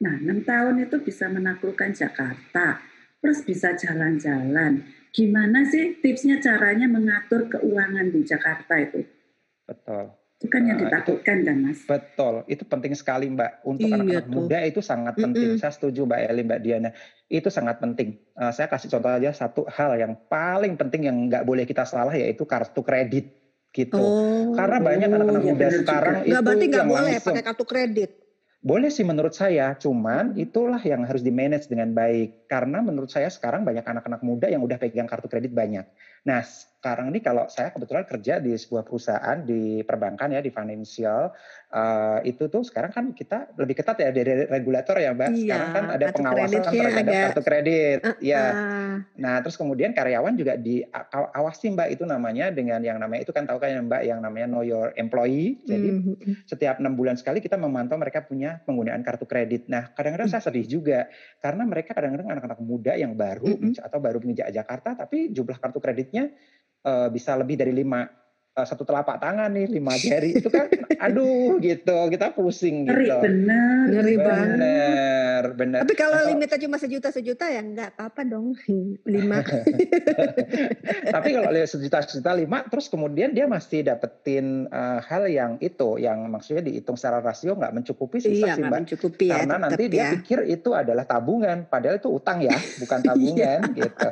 Nah, 0.00 0.14
6 0.20 0.42
tahun 0.42 0.84
itu 0.84 0.96
bisa 1.00 1.30
menaklukkan 1.30 1.94
Jakarta, 1.94 2.82
plus 3.20 3.44
bisa 3.46 3.72
jalan-jalan. 3.76 4.84
Gimana 5.14 5.62
sih 5.64 5.94
tipsnya 6.02 6.42
caranya 6.42 6.90
mengatur 6.90 7.46
keuangan 7.46 8.10
di 8.10 8.26
Jakarta 8.26 8.74
itu? 8.82 9.06
Betul. 9.64 10.10
Itu 10.44 10.52
kan 10.52 10.62
yang 10.68 10.76
itu 10.76 10.84
ditakutkan 10.84 11.36
kan 11.40 11.56
Mas? 11.56 11.78
betul, 11.88 12.34
itu 12.44 12.62
penting 12.68 12.92
sekali 12.92 13.32
Mbak. 13.32 13.64
Untuk 13.64 13.88
Iya 13.88 13.96
anak-anak 13.96 14.26
muda 14.28 14.58
itu 14.60 14.84
sangat 14.84 15.16
penting. 15.16 15.56
Mhm. 15.56 15.60
Saya 15.64 15.72
setuju 15.72 16.04
Mbak 16.04 16.20
Eli, 16.20 16.42
Mbak 16.44 16.60
Diana. 16.60 16.90
Itu 17.32 17.48
sangat 17.48 17.80
penting. 17.80 18.20
Eee, 18.36 18.52
saya 18.52 18.68
kasih 18.68 18.92
contoh 18.92 19.08
aja 19.08 19.32
satu 19.32 19.64
hal 19.72 19.96
yang 19.96 20.12
paling 20.28 20.76
penting 20.76 21.08
yang 21.08 21.16
nggak 21.32 21.48
boleh 21.48 21.64
kita 21.64 21.88
salah 21.88 22.12
yaitu 22.12 22.44
kartu 22.44 22.84
kredit, 22.84 23.32
gitu. 23.72 23.96
Oh. 23.96 24.52
Karena 24.52 24.78
banyak 24.84 25.08
Oh, 25.08 25.16
anak-anak 25.16 25.42
iya 25.42 25.52
muda 25.56 25.64
bener 25.64 25.72
juga. 25.72 25.80
sekarang 25.88 26.14
Nggak 26.14 26.28
itu 26.28 26.44
berarti 26.44 26.64
nggak 26.68 26.86
boleh 26.86 27.02
langsung 27.08 27.32
pakai 27.32 27.44
kartu 27.48 27.64
kredit? 27.64 28.10
Boleh 28.64 28.88
sih 28.88 29.04
menurut 29.04 29.36
saya, 29.36 29.76
cuman 29.76 30.40
itulah 30.40 30.80
yang 30.80 31.04
harus 31.04 31.20
di-manage 31.20 31.68
dengan 31.68 31.92
baik. 31.92 32.48
Karena 32.48 32.80
menurut 32.80 33.12
saya 33.12 33.28
sekarang 33.28 33.60
banyak 33.60 33.84
anak-anak 33.84 34.24
muda 34.24 34.48
yang 34.48 34.64
udah 34.64 34.80
pegang 34.80 35.04
kartu 35.04 35.28
kredit 35.28 35.52
banyak. 35.52 35.84
Nah, 36.24 36.40
sekarang 36.40 37.12
ini 37.12 37.20
kalau 37.20 37.44
saya 37.52 37.68
kebetulan 37.68 38.08
kerja 38.08 38.40
di 38.40 38.56
sebuah 38.56 38.80
perusahaan 38.88 39.44
di 39.44 39.84
perbankan 39.84 40.32
ya, 40.32 40.40
di 40.40 40.48
financial, 40.48 41.28
eee, 41.68 42.32
itu 42.32 42.48
tuh 42.48 42.64
sekarang 42.64 42.92
kan 42.96 43.04
kita 43.12 43.52
lebih 43.60 43.76
ketat 43.76 44.00
ya 44.00 44.08
dari 44.08 44.48
regulator 44.48 44.96
ya 44.96 45.12
Mbak. 45.12 45.36
Sekarang 45.36 45.68
kan 45.68 45.84
Iya, 45.84 45.92
ada 45.92 46.08
pengawasan 46.08 46.80
terhadap 46.80 47.20
kartu 47.20 47.40
kredit. 47.44 48.08
Iya. 48.24 48.56
heeh. 48.56 49.04
Nah, 49.14 49.38
terus 49.44 49.54
kemudian 49.60 49.92
karyawan 49.94 50.34
juga 50.38 50.56
diawasi 50.58 51.72
Mbak, 51.76 51.88
itu 52.00 52.04
namanya 52.08 52.50
dengan 52.50 52.80
yang 52.82 52.98
namanya 52.98 53.22
itu 53.26 53.32
kan 53.36 53.46
tahu 53.46 53.58
kan 53.62 53.70
ya 53.74 53.80
Mbak, 53.84 54.02
yang 54.08 54.20
namanya 54.24 54.46
know 54.50 54.64
your 54.66 54.90
employee. 54.98 55.62
Jadi 55.68 55.94
Mmm, 55.94 56.16
mhm. 56.20 56.44
setiap 56.44 56.76
6 56.82 56.92
bulan 56.98 57.16
sekali 57.16 57.40
kita 57.40 57.56
memantau 57.56 57.96
mereka 57.96 58.20
punya 58.26 58.60
penggunaan 58.68 59.00
kartu 59.00 59.24
kredit. 59.24 59.64
Nah, 59.72 59.88
kadang-kadang 59.96 60.26
Mmm. 60.26 60.32
saya 60.32 60.44
sedih 60.44 60.66
juga 60.68 61.08
karena 61.40 61.64
mereka 61.64 61.96
kadang-kadang 61.96 62.28
anak-anak 62.36 62.60
muda 62.60 62.92
yang 63.00 63.16
baru 63.16 63.56
Mhm. 63.60 63.74
atau 63.80 63.98
baru 64.02 64.18
menginjak 64.20 64.52
Jakarta 64.52 64.92
tapi 64.98 65.32
jumlah 65.32 65.56
kartu 65.60 65.80
eee, 66.86 67.06
bisa 67.14 67.34
lebih 67.40 67.56
dari 67.60 67.72
5, 67.74 68.06
eee, 68.56 68.66
1 68.68 68.82
telapak 68.88 69.18
tangan 69.22 69.50
nih, 69.54 69.66
5 69.72 69.98
jari. 69.98 70.38
Itu 70.38 70.48
kan 70.54 70.70
aduh 71.00 71.58
gitu, 71.62 71.94
kita 72.12 72.32
pusing 72.36 72.86
Ngeri 72.86 73.08
gitu. 73.08 73.18
bener. 73.22 73.88
Ngeri 73.88 74.14
banget. 74.20 74.98
Bener 75.00 75.42
bener. 75.58 75.82
Tapi 75.82 75.92
kalau 75.98 76.20
limitnya 76.28 76.58
cuma 76.64 76.78
sejuta-sejuta 76.82 77.44
ya 77.50 77.60
nggak 77.64 77.90
apa-apa 77.98 78.22
dong, 78.30 78.54
5. 79.14 79.40
Tapi 81.14 81.28
kalau 81.34 81.50
lihat 81.54 81.68
sejuta-sejuta 81.72 82.32
5 82.36 82.66
terus 82.70 82.88
kemudian 82.92 83.32
dia 83.36 83.46
masih 83.50 83.84
dapetin, 83.86 84.68
eee, 84.70 84.98
hal 85.08 85.24
yang 85.30 85.52
itu, 85.62 85.98
yang 86.00 86.26
maksudnya 86.30 86.64
dihitung 86.66 86.96
secara 86.98 87.20
rasio 87.24 87.54
nggak 87.58 87.74
mencukupi 87.76 88.18
susah 88.22 88.48
Iya, 88.48 88.52
sih 88.52 88.64
Mbak. 88.66 88.82
mencukupi 88.82 89.24
ya 89.36 89.44
Karena 89.44 89.54
tetep 89.54 89.80
nanti 89.80 89.88
dia 89.92 90.04
ya. 90.04 90.08
pikir 90.08 90.44
itu 90.48 90.72
adalah 90.76 91.04
tabungan, 91.08 91.66
padahal 91.70 91.98
itu 92.02 92.10
utang 92.12 92.40
ya, 92.44 92.68
bukan 92.78 93.00
Iya. 93.14 93.46
tabungan 93.46 93.72
gitu. 93.76 94.08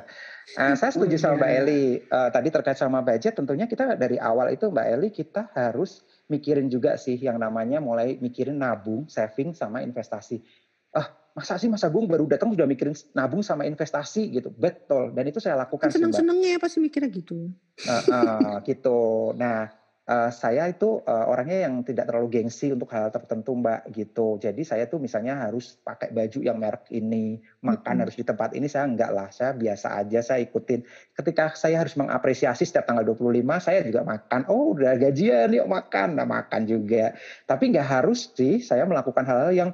Eee, 0.52 0.76
saya 0.76 0.92
Oh 0.94 1.04
setuju 1.06 1.16
sama 1.16 1.40
Mbak 1.40 1.52
iya. 1.52 1.64
Eli, 1.64 1.82
eee, 2.04 2.28
tadi 2.34 2.48
terkait 2.52 2.76
sama 2.76 3.00
budget 3.00 3.32
tentunya 3.32 3.64
kita 3.64 3.96
dari 3.96 4.20
awal 4.20 4.52
itu 4.52 4.68
Mbak 4.68 4.86
Eli 4.98 5.08
kita 5.08 5.48
harus 5.56 6.04
mikirin 6.28 6.68
juga 6.68 7.00
sih 7.00 7.16
yang 7.16 7.40
namanya 7.40 7.80
mulai 7.80 8.20
mikirin 8.20 8.60
nabung, 8.60 9.08
saving, 9.08 9.56
sama 9.56 9.80
investasi. 9.80 10.44
Ah, 10.96 11.08
masa 11.36 11.60
sih 11.60 11.68
Mas 11.68 11.84
Agung 11.84 12.08
baru 12.08 12.26
datang 12.28 12.52
sudah 12.56 12.66
mikirin 12.68 12.96
nabung 13.12 13.44
sama 13.44 13.68
investasi 13.68 14.32
gitu? 14.40 14.52
Betul, 14.52 15.16
dan 15.16 15.24
itu 15.28 15.40
saya 15.40 15.56
Kan 15.80 15.88
lakukan 15.88 15.92
seneng-senengnya 15.92 16.60
pasti 16.60 16.78
mikirnya 16.82 17.08
gitu. 17.10 17.52
Heeh, 17.86 18.62
gitu. 18.62 18.98
Nah, 19.34 19.66
eee, 20.08 20.30
saya 20.34 20.66
itu, 20.70 20.98
eee, 21.06 21.24
orangnya 21.30 21.58
yang 21.70 21.82
tidak 21.86 22.10
terlalu 22.10 22.28
gengsi 22.42 22.70
untuk 22.74 22.90
hal 22.94 23.10
tertentu 23.14 23.54
Mbak, 23.58 23.90
gitu. 23.94 24.36
Jadi 24.42 24.62
saya 24.66 24.84
tuh 24.90 24.98
misalnya 25.02 25.38
harus 25.38 25.78
pakai 25.86 26.10
baju 26.14 26.38
yang 26.42 26.58
merek 26.58 26.86
ini, 26.94 27.38
makan 27.62 27.94
Mhm. 27.94 28.02
harus 28.06 28.14
di 28.18 28.24
tempat 28.26 28.52
ini, 28.58 28.66
saya 28.66 28.86
enggak 28.90 29.10
lah, 29.14 29.28
saya 29.30 29.52
biasa 29.54 29.94
aja, 30.02 30.20
saya 30.24 30.40
ikutin. 30.42 30.82
Ketika 31.14 31.54
saya 31.54 31.78
harus 31.82 31.94
mengapresiasi 31.98 32.64
setiap 32.66 32.86
tanggal 32.88 33.04
25, 33.06 33.58
saya 33.62 33.82
juga 33.86 34.02
makan, 34.02 34.42
"Oh 34.50 34.74
udah 34.74 34.98
gajian, 34.98 35.52
yuk 35.54 35.68
makan." 35.70 36.18
Nah 36.18 36.26
makan 36.26 36.66
juga. 36.66 37.12
Tapi 37.46 37.70
nggak 37.74 37.86
harus 38.00 38.30
sih 38.34 38.58
saya 38.62 38.82
melakukan 38.88 39.22
hal-hal 39.28 39.52
yang, 39.54 39.70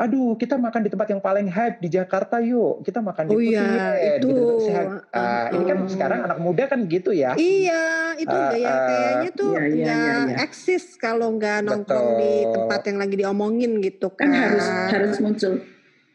"Aduh 0.00 0.32
kita 0.34 0.56
makan 0.56 0.80
di 0.80 0.88
tempat 0.88 1.08
yang 1.12 1.20
paling 1.20 1.44
hype 1.46 1.76
di 1.78 1.92
Jakarta 1.92 2.40
yuk, 2.40 2.80
kita 2.80 3.04
makan 3.04 3.28
di 3.28 3.32
Oh 3.36 3.40
iya, 3.40 3.60
Putian," 3.60 4.16
itu, 4.16 4.26
gitu-gitu. 4.32 4.54
Saya 4.64 4.80
heeh. 4.80 4.96
eee, 5.12 5.46
ini 5.60 5.64
kan 5.68 5.78
sekarang 5.84 6.18
anak 6.24 6.38
muda 6.40 6.64
kan 6.66 6.80
gitu 6.88 7.12
ya. 7.12 7.36
Iya, 7.36 7.84
itu 8.16 8.32
gaya 8.32 8.56
Heeh. 8.56 8.80
kayaknya 8.88 9.30
tuh 9.36 9.52
Iya 9.52 9.62
iya 9.68 9.76
iya 9.76 9.92
nggak 9.92 10.16
iya. 10.32 10.36
eksis 10.48 10.84
kalau 10.96 11.28
nggak 11.36 11.58
nongkrong 11.62 12.08
di 12.16 12.32
tempat 12.48 12.80
yang 12.88 12.96
lagi 12.96 13.14
diomongin 13.20 13.72
gitu 13.78 14.08
Kan 14.16 14.32
harus 14.32 14.64
kan. 14.64 14.88
harus 14.96 15.16
muncul 15.20 15.52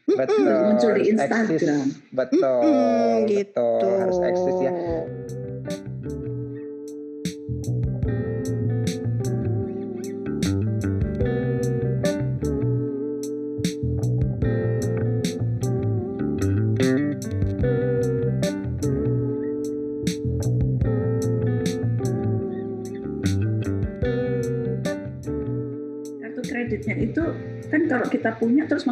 harus 0.06 0.62
muncul 0.66 0.90
Betul, 0.90 0.98
di 0.98 1.04
harus 1.06 1.22
eksis. 1.22 1.62
Instagram. 1.62 1.86
Betul, 2.14 2.62
Mhm, 2.66 3.16
gitu. 3.30 3.70
betul, 3.70 3.94
harus 4.02 4.18
eksis 4.22 4.58
ya. 4.60 4.74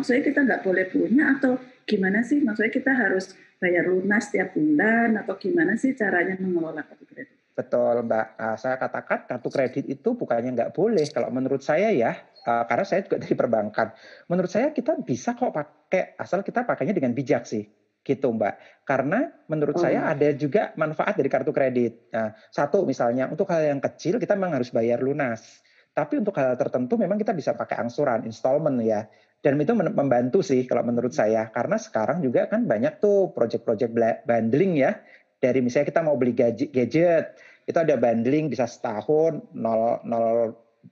Maksudnya 0.04 0.20
kita 0.20 0.40
nggak 0.44 0.62
boleh 0.68 0.86
punya 0.92 1.24
atau 1.40 1.56
gimana 1.88 2.20
sih? 2.28 2.44
Maksudnya 2.44 2.76
kita 2.76 2.92
harus 2.92 3.32
bayar 3.56 3.88
lunas 3.88 4.28
tiap 4.28 4.52
bulan 4.52 5.16
atau 5.16 5.40
gimana 5.40 5.80
sih 5.80 5.96
caranya 5.96 6.36
mengelola 6.36 6.84
kartu 6.84 7.08
kredit? 7.08 7.40
Betul 7.56 8.04
Mbak, 8.04 8.26
Eee, 8.36 8.56
saya 8.60 8.76
katakan 8.76 9.24
kartu 9.24 9.48
kredit 9.48 9.86
itu 9.88 10.10
bukannya 10.18 10.52
nggak 10.52 10.72
boleh, 10.76 11.08
kalau 11.14 11.32
menurut 11.32 11.64
saya 11.64 11.94
ya, 11.96 12.12
eee, 12.44 12.64
karena 12.68 12.84
saya 12.84 13.00
juga 13.08 13.18
dari 13.24 13.36
perbankan. 13.38 13.88
Menurut 14.28 14.52
saya 14.52 14.76
kita 14.76 15.00
bisa 15.00 15.32
kok 15.40 15.56
pakai, 15.56 16.20
asal 16.20 16.44
kita 16.44 16.68
pakainya 16.68 16.92
dengan 16.92 17.16
bijak 17.16 17.48
sih, 17.48 17.64
gitu 18.04 18.28
Mbak. 18.36 18.84
Karena 18.84 19.30
menurut 19.48 19.80
saya 19.80 20.04
Oh. 20.04 20.12
ada 20.12 20.34
juga 20.36 20.76
manfaat 20.76 21.16
dari 21.16 21.30
kartu 21.32 21.56
kredit. 21.56 22.12
Nah, 22.12 22.36
satu 22.52 22.84
misalnya 22.84 23.32
untuk 23.32 23.48
hal 23.54 23.64
yang 23.64 23.80
kecil 23.80 24.20
kita 24.20 24.36
memang 24.36 24.60
harus 24.60 24.68
bayar 24.74 25.00
lunas. 25.00 25.64
Tapi 25.94 26.18
untuk 26.26 26.34
hal 26.42 26.58
tertentu 26.58 26.98
memang 26.98 27.22
kita 27.22 27.38
bisa 27.38 27.54
pakai 27.54 27.78
angsuran, 27.78 28.26
installment 28.26 28.82
ya. 28.82 29.06
Dan 29.44 29.60
itu 29.60 29.76
membantu 29.76 30.40
sih 30.40 30.64
kalau 30.64 30.88
menurut 30.88 31.12
saya 31.12 31.52
karena 31.52 31.76
sekarang 31.76 32.24
juga 32.24 32.48
kan 32.48 32.64
banyak 32.64 33.04
tuh 33.04 33.36
project-project 33.36 33.92
bundling 34.24 34.80
ya 34.80 35.04
dari 35.44 35.60
misalnya 35.60 35.92
kita 35.92 36.00
mau 36.00 36.16
beli 36.16 36.32
gadget 36.72 37.36
itu 37.68 37.78
ada 37.78 38.00
bundling 38.00 38.48
bisa 38.48 38.64
setahun 38.64 39.44
0 39.52 39.60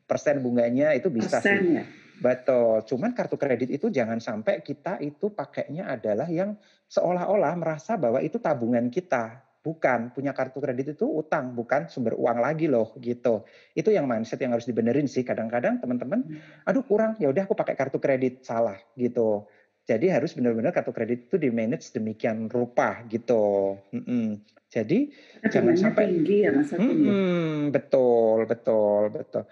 persen 0.08 0.44
bunganya 0.44 0.92
itu 0.96 1.08
bisa 1.08 1.40
persen, 1.40 1.58
sih. 1.60 1.76
Ya? 1.80 1.84
Betul. 2.22 2.86
Cuman 2.86 3.18
kartu 3.18 3.36
kredit 3.36 3.74
itu 3.74 3.90
jangan 3.90 4.22
sampai 4.22 4.62
kita 4.62 5.02
itu 5.02 5.34
pakainya 5.34 5.90
adalah 5.90 6.30
yang 6.30 6.54
seolah-olah 6.86 7.58
merasa 7.58 7.98
bahwa 7.98 8.22
itu 8.22 8.38
tabungan 8.38 8.94
kita. 8.94 9.42
Bukan, 9.62 10.10
punya 10.10 10.34
kartu 10.34 10.58
kredit 10.58 10.98
itu 10.98 11.06
utang, 11.06 11.54
bukan 11.54 11.86
sumber 11.86 12.18
uang 12.18 12.42
lagi 12.42 12.66
loh 12.66 12.98
gitu. 12.98 13.46
Itu 13.78 13.94
yang 13.94 14.10
mindset 14.10 14.42
yang 14.42 14.58
harus 14.58 14.66
dibenerin 14.66 15.06
sih. 15.06 15.22
Kadang-kadang 15.22 15.78
teman-teman, 15.78 16.26
hmm. 16.26 16.66
aduh 16.66 16.82
kurang, 16.82 17.14
ya 17.22 17.30
udah 17.30 17.46
aku 17.46 17.54
pakai 17.54 17.78
kartu 17.78 18.02
kredit, 18.02 18.42
salah 18.42 18.82
gitu. 18.98 19.46
Jadi 19.86 20.10
harus 20.10 20.34
benar-benar 20.38 20.74
kartu 20.74 20.94
kredit 20.94 21.30
itu 21.30 21.36
di 21.42 21.50
manage 21.54 21.94
demikian 21.94 22.50
rupa 22.50 23.02
gitu. 23.10 23.78
Mm 23.94 24.02
-mm. 24.02 24.28
Jadi 24.72 25.12
Tapi 25.12 25.52
jangan 25.52 25.76
sampai 25.76 26.04
tinggi 26.08 26.38
ya 26.48 26.52
mm 26.56 26.80
-mm, 26.80 27.56
betul 27.76 28.48
betul 28.48 29.12
betul 29.12 29.44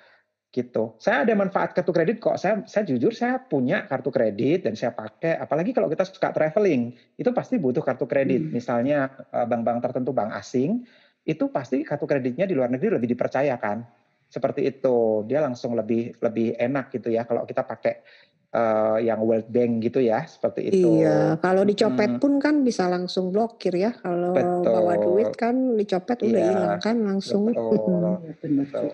gitu. 0.49 0.97
Saya 0.97 1.21
ada 1.21 1.33
manfaat 1.38 1.77
kartu 1.77 1.93
kredit 1.93 2.17
kok. 2.17 2.38
Saya 2.41 2.65
saya 2.65 2.81
jujur 2.89 3.13
saya 3.13 3.38
punya 3.38 3.85
kartu 3.85 4.09
kredit 4.09 4.65
dan 4.65 4.73
saya 4.73 4.97
pakai. 4.97 5.38
Apalagi 5.38 5.71
kalau 5.77 5.85
kita 5.85 6.09
suka 6.09 6.33
traveling, 6.33 6.97
itu 7.21 7.29
pasti 7.29 7.62
butuh 7.62 7.85
kartu 7.85 8.09
kredit. 8.09 8.49
Hmm. 8.49 8.53
Misalnya 8.53 9.13
eh, 9.29 9.45
bank-bank 9.45 9.79
tertentu, 9.85 10.09
bank 10.09 10.33
asing, 10.33 10.81
itu 11.25 11.45
pasti 11.53 11.85
kartu 11.85 12.09
kreditnya 12.09 12.49
di 12.49 12.57
luar 12.57 12.73
negeri 12.73 12.97
lebih 12.97 13.13
dipercayakan. 13.13 13.85
Seperti 14.29 14.62
itu, 14.69 15.25
dia 15.25 15.41
langsung 15.41 15.73
lebih 15.73 16.17
lebih 16.21 16.53
enak 16.57 16.93
gitu 16.93 17.09
ya 17.09 17.25
kalau 17.25 17.49
kita 17.49 17.65
pakai 17.65 18.05
uh, 18.53 18.97
yang 18.97 19.21
World 19.21 19.49
Bank 19.49 19.85
gitu 19.85 20.01
ya, 20.01 20.25
seperti 20.25 20.73
itu. 20.73 21.03
Iya, 21.03 21.38
kalau 21.41 21.62
dicopet 21.65 22.17
hmm. 22.17 22.21
pun 22.21 22.33
kan 22.41 22.62
bisa 22.65 22.89
langsung 22.89 23.29
blokir 23.29 23.73
ya. 23.75 23.93
Kalau 23.93 24.33
betul. 24.33 24.73
bawa 24.73 24.93
duit 24.97 25.31
kan 25.38 25.77
dicopet 25.77 26.25
udah 26.25 26.41
iya, 26.41 26.49
hilang 26.53 26.79
kan 26.81 26.97
langsung. 27.01 27.49
Betul. 27.49 28.19
betul. 28.41 28.88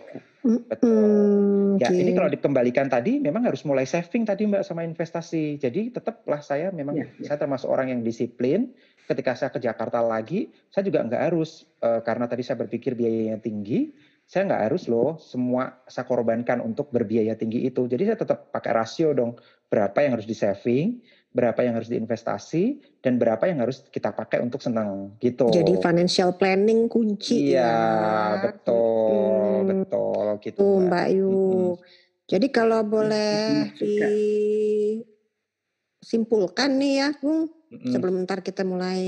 Betul. 0.46 1.82
Ya, 1.82 1.90
ini 1.90 2.14
kalau 2.14 2.30
dikembalikan 2.30 2.86
tadi 2.86 3.18
memang 3.18 3.50
harus 3.50 3.66
mulai 3.66 3.90
saving 3.90 4.30
tadi 4.30 4.46
Mbak 4.46 4.62
sama 4.62 4.86
investasi. 4.86 5.58
Jadi 5.58 5.90
tetaplah 5.90 6.38
saya 6.46 6.70
memang 6.70 7.02
ya, 7.02 7.10
ya. 7.18 7.34
saya 7.34 7.38
termasuk 7.42 7.66
orang 7.66 7.90
yang 7.90 8.02
disiplin. 8.06 8.70
Ketika 9.06 9.38
saya 9.38 9.54
ke 9.54 9.62
Jakarta 9.62 10.02
lagi, 10.02 10.50
saya 10.74 10.82
juga 10.82 11.06
nggak 11.06 11.30
harus 11.30 11.70
uh, 11.86 12.02
karena 12.02 12.26
tadi 12.26 12.42
saya 12.42 12.58
berpikir 12.58 12.98
biayanya 12.98 13.38
tinggi, 13.38 13.94
saya 14.26 14.50
nggak 14.50 14.64
harus 14.70 14.90
loh 14.90 15.22
semua 15.22 15.86
saya 15.86 16.10
korbankan 16.10 16.58
untuk 16.66 16.90
berbiaya 16.90 17.38
tinggi 17.38 17.62
itu. 17.70 17.86
Jadi 17.86 18.10
saya 18.10 18.18
tetap 18.18 18.50
pakai 18.50 18.74
rasio 18.74 19.14
dong 19.14 19.38
berapa 19.70 20.02
yang 20.02 20.18
harus 20.18 20.26
di 20.26 20.34
saving, 20.34 20.98
berapa 21.36 21.62
yang 21.62 21.76
harus 21.76 21.92
diinvestasi 21.92 22.80
dan 23.04 23.22
berapa 23.22 23.44
yang 23.46 23.62
harus 23.62 23.84
kita 23.92 24.16
pakai 24.16 24.40
untuk 24.40 24.64
senang 24.64 25.14
gitu. 25.20 25.52
Jadi 25.52 25.78
financial 25.78 26.34
planning 26.40 26.88
kunci 26.88 27.54
iya, 27.54 27.70
ya. 28.40 28.50
betul, 28.50 29.62
hmm. 29.62 29.68
betul 29.68 30.26
gitu. 30.40 30.58
Tuh, 30.58 30.78
Mbak 30.88 31.08
Yu. 31.12 31.30
Hmm. 31.30 31.76
Jadi 32.26 32.48
kalau 32.50 32.82
boleh 32.82 33.70
disimpulkan 36.02 36.74
nih 36.82 36.94
ya, 37.04 37.14
Bung, 37.22 37.52
hmm. 37.70 37.94
sebelum 37.94 38.26
ntar 38.26 38.42
kita 38.42 38.66
mulai 38.66 39.04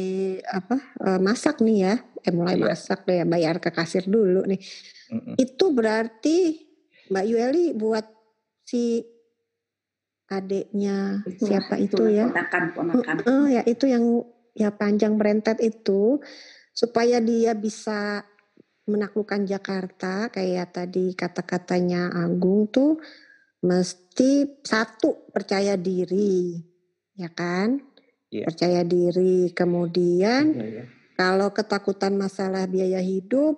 apa 0.46 0.78
uh, 1.02 1.18
masak 1.18 1.64
nih 1.66 1.78
ya, 1.82 1.96
eh 2.28 2.34
mulai 2.36 2.60
iya. 2.60 2.76
masak 2.76 3.08
deh, 3.08 3.24
bayar 3.24 3.64
ke 3.64 3.72
kasir 3.72 4.04
dulu 4.04 4.44
nih. 4.44 4.60
Hmm. 5.08 5.40
Itu 5.40 5.72
berarti 5.72 6.68
Mbak 7.08 7.26
Yueli 7.26 7.66
buat 7.72 8.04
si 8.68 9.00
adiknya 10.28 11.24
Itulah, 11.24 11.48
siapa 11.48 11.76
itu 11.80 12.04
ya 12.12 12.28
ponakan 12.28 12.64
ponakan 12.76 13.16
uh, 13.24 13.48
ya 13.48 13.64
itu 13.64 13.88
yang 13.88 14.28
ya 14.52 14.76
panjang 14.76 15.16
berentet 15.16 15.64
itu 15.64 16.20
supaya 16.76 17.24
dia 17.24 17.56
bisa 17.56 18.28
menaklukkan 18.88 19.48
Jakarta 19.48 20.28
kayak 20.28 20.76
tadi 20.76 21.16
kata-katanya 21.16 22.12
Agung 22.12 22.68
tuh 22.68 23.00
mesti 23.64 24.60
satu 24.64 25.32
percaya 25.32 25.80
diri 25.80 26.60
ya 27.16 27.32
kan 27.32 27.80
yeah. 28.28 28.48
percaya 28.48 28.84
diri 28.84 29.52
kemudian 29.56 30.44
yeah, 30.54 30.84
yeah. 30.84 30.88
Kalau 31.18 31.50
ketakutan 31.50 32.14
masalah 32.14 32.70
biaya 32.70 33.02
hidup 33.02 33.58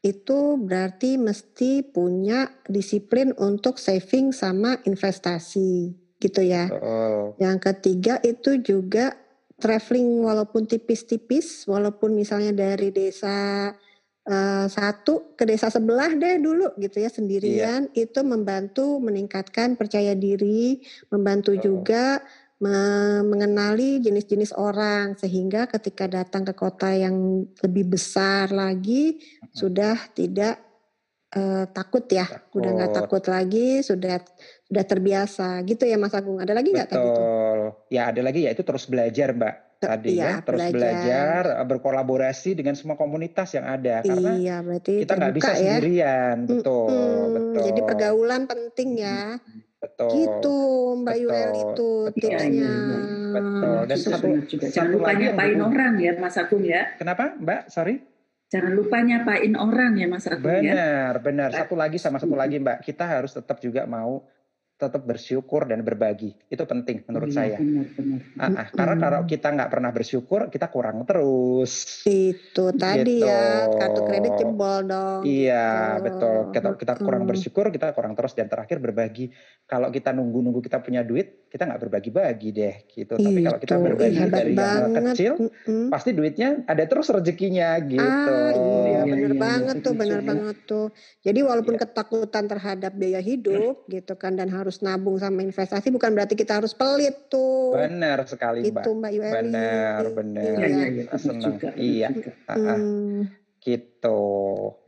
itu 0.00 0.56
berarti 0.56 1.20
mesti 1.20 1.84
punya 1.84 2.48
disiplin 2.64 3.36
untuk 3.36 3.76
saving 3.76 4.32
sama 4.32 4.80
investasi 4.88 5.92
gitu 6.16 6.40
ya. 6.40 6.72
Oh. 6.72 7.36
Yang 7.36 7.58
ketiga 7.70 8.16
itu 8.24 8.56
juga 8.64 9.14
traveling 9.58 10.22
walaupun 10.22 10.64
tipis-tipis, 10.64 11.66
walaupun 11.66 12.14
misalnya 12.14 12.54
dari 12.54 12.94
desa 12.94 13.70
uh, 14.24 14.66
satu 14.70 15.34
ke 15.34 15.42
desa 15.44 15.66
sebelah 15.66 16.14
deh 16.14 16.38
dulu 16.38 16.78
gitu 16.78 17.02
ya 17.02 17.10
sendirian, 17.10 17.90
iya. 17.90 18.06
itu 18.06 18.22
membantu 18.22 19.02
meningkatkan 19.02 19.74
percaya 19.74 20.14
diri, 20.14 20.78
membantu 21.10 21.58
oh. 21.58 21.60
juga 21.60 22.22
mengenali 22.58 24.02
jenis-jenis 24.02 24.50
orang 24.58 25.14
sehingga 25.14 25.70
ketika 25.70 26.10
datang 26.10 26.42
ke 26.42 26.54
kota 26.58 26.90
yang 26.90 27.46
lebih 27.62 27.94
besar 27.94 28.50
lagi 28.50 29.22
sudah 29.54 29.94
tidak 30.10 30.58
uh, 31.38 31.70
takut 31.70 32.02
ya, 32.10 32.26
takut. 32.26 32.58
udah 32.58 32.70
nggak 32.74 32.94
takut 32.98 33.24
lagi, 33.30 33.86
sudah 33.86 34.18
sudah 34.66 34.84
terbiasa 34.84 35.62
gitu 35.70 35.86
ya 35.86 35.96
Mas 36.02 36.18
Agung. 36.18 36.42
Ada 36.42 36.50
lagi 36.50 36.74
nggak 36.74 36.88
tadi 36.90 37.06
itu? 37.06 37.24
Ya 37.94 38.10
ada 38.10 38.20
lagi 38.26 38.40
ya 38.42 38.50
itu 38.50 38.66
terus 38.66 38.90
belajar 38.90 39.30
Mbak 39.38 39.54
tadi 39.78 40.18
ya, 40.18 40.26
ya 40.26 40.34
terus 40.42 40.58
belajar. 40.58 40.74
belajar 40.74 41.42
eh, 41.54 41.66
berkolaborasi 41.70 42.50
dengan 42.58 42.74
semua 42.74 42.98
komunitas 42.98 43.54
yang 43.54 43.66
ada 43.66 44.02
karena 44.02 44.30
iya, 44.34 44.56
berarti 44.58 45.06
kita 45.06 45.14
nggak 45.14 45.34
bisa 45.38 45.52
ya. 45.54 45.58
sendirian 45.78 46.36
betul 46.50 46.90
hmm, 46.90 46.98
hmm, 46.98 47.30
betul 47.30 47.62
jadi 47.62 47.80
pergaulan 47.86 48.42
penting 48.50 48.88
ya 48.98 49.38
Betul. 49.78 50.10
Gitu 50.10 50.56
Mbak 51.06 51.16
Yuel 51.22 51.50
itu 51.54 51.90
tipsnya. 52.18 52.74
Betul. 53.30 53.78
Dan 53.86 53.98
satu, 53.98 54.28
juga. 54.50 54.66
Jangan 54.74 54.90
lupa 54.90 55.10
nyapain 55.14 55.58
orang 55.62 55.92
ya 56.02 56.12
Mas 56.18 56.36
Agung 56.36 56.64
ya. 56.66 56.82
Kenapa 56.98 57.38
Mbak? 57.38 57.60
Sorry. 57.70 58.02
Jangan 58.48 58.72
lupa 58.74 58.96
nyapain 59.04 59.54
orang 59.54 59.92
ya 60.00 60.06
Mas 60.10 60.26
Agung 60.26 60.50
benar, 60.50 60.66
ya. 60.66 60.72
Benar, 60.74 61.14
benar. 61.22 61.48
Satu 61.54 61.74
lagi 61.78 61.98
sama 62.02 62.18
satu 62.18 62.34
lagi 62.34 62.58
Mbak. 62.58 62.82
Kita 62.82 63.06
harus 63.06 63.30
tetap 63.30 63.62
juga 63.62 63.86
mau 63.86 64.26
tetap 64.78 65.02
bersyukur 65.02 65.66
dan 65.66 65.82
berbagi 65.82 66.38
itu 66.46 66.62
penting 66.62 67.02
menurut 67.10 67.34
iya, 67.34 67.36
saya. 67.36 67.58
Benar, 67.58 67.86
benar. 67.98 68.20
Ah, 68.38 68.46
ah, 68.46 68.66
karena 68.70 68.96
kalau 69.02 69.20
kita 69.26 69.48
nggak 69.50 69.70
pernah 69.74 69.90
bersyukur 69.90 70.40
kita 70.54 70.66
kurang 70.70 71.02
terus. 71.02 72.06
Itu 72.06 72.70
tadi 72.78 73.18
gitu. 73.18 73.26
ya 73.26 73.66
kartu 73.74 74.00
kredit 74.06 74.32
jebol 74.38 74.86
dong. 74.86 75.20
Iya 75.26 75.98
gitu. 75.98 76.04
betul. 76.06 76.36
Kita 76.54 76.68
kita 76.78 76.94
kurang 77.02 77.26
bersyukur 77.26 77.64
kita 77.74 77.90
kurang 77.90 78.14
terus 78.14 78.38
dan 78.38 78.46
terakhir 78.46 78.78
berbagi. 78.78 79.34
Kalau 79.66 79.90
kita 79.90 80.14
nunggu-nunggu 80.14 80.62
kita 80.62 80.78
punya 80.78 81.02
duit 81.02 81.48
kita 81.48 81.64
nggak 81.64 81.80
berbagi-bagi 81.88 82.48
deh 82.52 82.74
gitu. 82.92 83.14
Tapi 83.16 83.40
kalau 83.40 83.58
kita 83.58 83.76
berbagi 83.80 84.20
Ih, 84.20 84.28
dari 84.28 84.52
banget. 84.52 84.78
yang 84.78 85.06
kecil 85.10 85.32
mm-hmm. 85.40 85.84
pasti 85.88 86.10
duitnya 86.12 86.48
ada 86.68 86.84
terus 86.84 87.08
rezekinya 87.08 87.80
gitu. 87.88 88.04
Ah, 88.04 88.52
iya 88.84 89.00
benar 89.08 89.32
iya, 89.32 89.40
banget 89.40 89.76
tuh 89.80 89.94
benar 89.96 90.20
banget 90.20 90.56
tuh. 90.68 90.86
Jadi 91.24 91.40
walaupun 91.40 91.74
iya. 91.74 91.82
ketakutan 91.88 92.44
terhadap 92.46 92.92
biaya 92.92 93.20
hidup 93.24 93.88
gitu 93.88 94.14
kan 94.20 94.36
dan 94.36 94.52
harus 94.52 94.67
harus 94.68 94.84
nabung 94.84 95.16
sama 95.16 95.40
investasi 95.40 95.88
bukan 95.88 96.12
berarti 96.12 96.36
kita 96.36 96.60
harus 96.60 96.76
pelit 96.76 97.32
tuh. 97.32 97.72
Benar 97.72 98.28
sekali 98.28 98.68
Mbak. 98.68 98.84
Itu 98.84 98.90
Mbak 98.92 99.10
Yueli. 99.16 99.32
Benar, 99.32 100.00
iya, 100.04 100.12
benar. 100.12 100.44
Iya, 100.44 100.66
iya, 100.68 100.86
iya. 100.92 101.04
Senang. 101.16 101.54
Iya. 101.72 102.08
Hmm. 102.52 103.32
Gitu. 103.64 104.20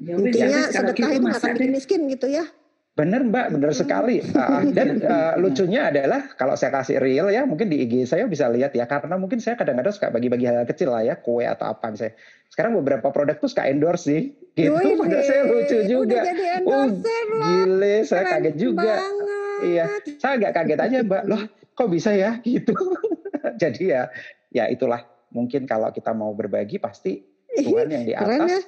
Ya, 0.04 0.14
Intinya 0.20 0.60
sedekah 0.68 1.10
itu 1.16 1.26
akan 1.32 1.50
bikin 1.56 1.72
miskin 1.72 2.00
gitu 2.12 2.28
ya. 2.28 2.44
Benar 3.00 3.24
Mbak, 3.24 3.46
benar 3.56 3.72
sekali. 3.72 4.20
Uh, 4.20 4.68
dan 4.76 5.00
uh, 5.00 5.32
lucunya 5.42 5.88
adalah 5.88 6.28
kalau 6.36 6.52
saya 6.52 6.68
kasih 6.76 7.00
real 7.00 7.32
ya, 7.32 7.48
mungkin 7.48 7.72
di 7.72 7.80
IG 7.88 8.04
saya 8.04 8.28
bisa 8.28 8.52
lihat 8.52 8.76
ya, 8.76 8.84
karena 8.84 9.16
mungkin 9.16 9.40
saya 9.40 9.56
kadang-kadang 9.56 9.96
suka 9.96 10.12
bagi-bagi 10.12 10.44
hal 10.44 10.68
kecil 10.68 10.92
lah 10.92 11.00
ya, 11.00 11.16
kue 11.16 11.48
atau 11.48 11.72
apa 11.72 11.88
misalnya. 11.88 12.20
Sekarang 12.52 12.76
beberapa 12.76 13.08
produk 13.08 13.40
tuh 13.40 13.48
suka 13.48 13.64
endorse 13.72 14.04
sih, 14.04 14.22
gitu. 14.52 14.76
Menurut 14.76 15.24
saya 15.24 15.42
lucu 15.48 15.78
juga. 15.88 16.20
Udah 16.20 16.28
jadi 16.28 16.44
endorser, 16.60 17.24
oh, 17.24 17.40
gile, 17.40 17.96
saya 18.04 18.24
kaget 18.36 18.56
juga. 18.60 18.92
Banget. 19.00 19.39
Iya, 19.60 19.84
saya 20.18 20.32
agak 20.40 20.52
kaget 20.56 20.80
aja, 20.80 20.96
Mbak. 21.04 21.22
Loh, 21.28 21.42
kok 21.76 21.88
bisa 21.92 22.10
ya? 22.16 22.40
Gitu. 22.46 22.72
Jadi 23.60 23.92
ya, 23.92 24.08
ya 24.52 24.68
itulah. 24.68 25.04
Mungkin 25.30 25.62
kalau 25.62 25.94
kita 25.94 26.10
mau 26.10 26.34
berbagi, 26.34 26.82
pasti 26.82 27.22
Tuhan 27.54 27.86
yang 27.86 28.02
di 28.02 28.14
atas 28.18 28.50
ya? 28.50 28.60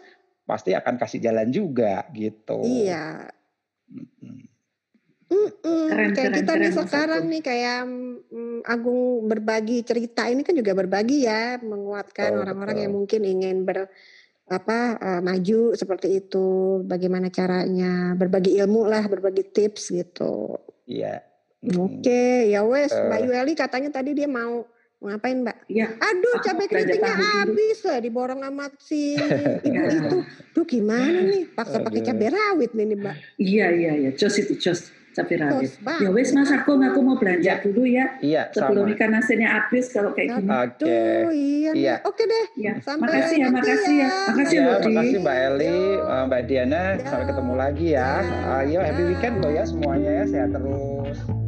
pasti 0.46 0.70
akan 0.74 0.94
kasih 0.94 1.18
jalan 1.18 1.50
juga, 1.50 2.07
gitu. 2.14 2.62
Iya. 2.62 3.31
Mm-mm. 5.33 5.88
Keren, 5.88 6.11
kayak 6.12 6.28
keren, 6.28 6.38
kita 6.44 6.52
keren, 6.52 6.61
nih 6.61 6.72
sekarang 6.76 7.22
nih 7.33 7.42
kayak 7.42 7.81
mm, 7.88 8.59
Agung 8.68 9.26
berbagi 9.33 9.81
cerita 9.81 10.28
ini 10.28 10.44
kan 10.44 10.52
juga 10.52 10.76
berbagi 10.76 11.24
ya 11.24 11.57
menguatkan 11.57 12.37
orang-orang 12.37 12.85
yang 12.85 12.92
mungkin 12.92 13.24
ingin 13.24 13.64
ber 13.64 13.88
apa 14.52 15.00
uh, 15.00 15.20
maju 15.24 15.72
seperti 15.72 16.20
itu 16.20 16.81
bagaimana 16.85 17.33
caranya 17.33 18.12
berbagi 18.12 18.61
ilmu 18.61 18.85
lah 18.85 19.09
berbagi 19.09 19.48
tips 19.48 19.96
gitu 19.96 20.61
Iya, 20.92 21.14
Oke, 21.78 22.50
ya 22.50 22.61
wes, 22.66 22.90
Gitu. 22.90 23.07
Mbak 23.07 23.20
Yueli 23.22 23.52
katanya 23.55 23.88
tadi 23.88 24.12
dia 24.12 24.26
mau 24.26 24.66
ngapain, 24.98 25.46
Mbak? 25.46 25.57
Iya, 25.70 25.94
Aduh, 25.94 26.35
cabai 26.42 26.66
keritingnya 26.66 27.14
habis 27.14 27.78
lah 27.87 27.98
diborong 27.98 28.42
sama 28.42 28.66
si 28.83 29.14
ibu 29.66 29.88
Ya. 29.88 29.94
itu. 29.94 30.18
Duh, 30.52 30.66
gimana 30.66 31.22
nih? 31.22 31.55
Paksa 31.55 31.78
pakai 31.81 32.02
cabai 32.02 32.28
rawit 32.28 32.70
nih, 32.74 32.85
nih, 32.85 32.98
Mbak. 32.98 33.16
iya, 33.38 33.66
iya, 33.70 33.92
iya. 33.96 34.11
Jos 34.12 34.35
itu, 34.37 34.59
jos. 34.59 34.90
Cabai 35.12 35.37
rawit. 35.37 35.70
Ya 36.01 36.09
wes 36.09 36.33
Mas 36.33 36.48
Agung, 36.48 36.81
aku 36.81 37.01
mau 37.01 37.20
belanja 37.20 37.44
Ya. 37.44 37.61
dulu 37.61 37.85
ya. 37.85 38.16
Iya, 38.18 38.42
Sebelum 38.51 38.85
sama. 38.85 38.94
ikan 38.96 39.12
asinnya 39.12 39.48
habis 39.51 39.92
kalau 39.92 40.11
kayak 40.11 40.33
gini. 40.35 40.48
Oke. 40.48 40.88
Iya, 41.29 41.70
nih. 41.70 41.79
Iya. 41.79 41.94
Oke 42.03 42.22
deh. 42.25 42.44
Ya, 42.57 42.72
Sampai 42.81 43.12
makasih 43.12 43.37
ya, 43.37 43.48
makasih 43.48 43.94
ya. 43.94 44.03
ya. 44.03 44.12
Makasih 44.27 44.57
Ya, 44.57 44.64
Di. 44.72 44.87
makasih 44.88 45.18
Mbak 45.20 45.37
Eli, 45.46 45.68
Yo. 45.68 46.01
eh, 46.03 46.22
Mbak 46.27 46.40
Diana. 46.46 46.83
Yo. 46.94 47.05
Sampai 47.05 47.27
ketemu 47.29 47.53
lagi 47.55 47.87
ya. 47.92 48.11
Ayo 48.59 48.79
happy 48.81 49.03
Ya. 49.03 49.07
weekend 49.07 49.35
loh 49.38 49.51
ya 49.51 49.64
semuanya 49.64 50.11
ya. 50.11 50.25
Sehat 50.25 50.51
terus. 50.51 51.41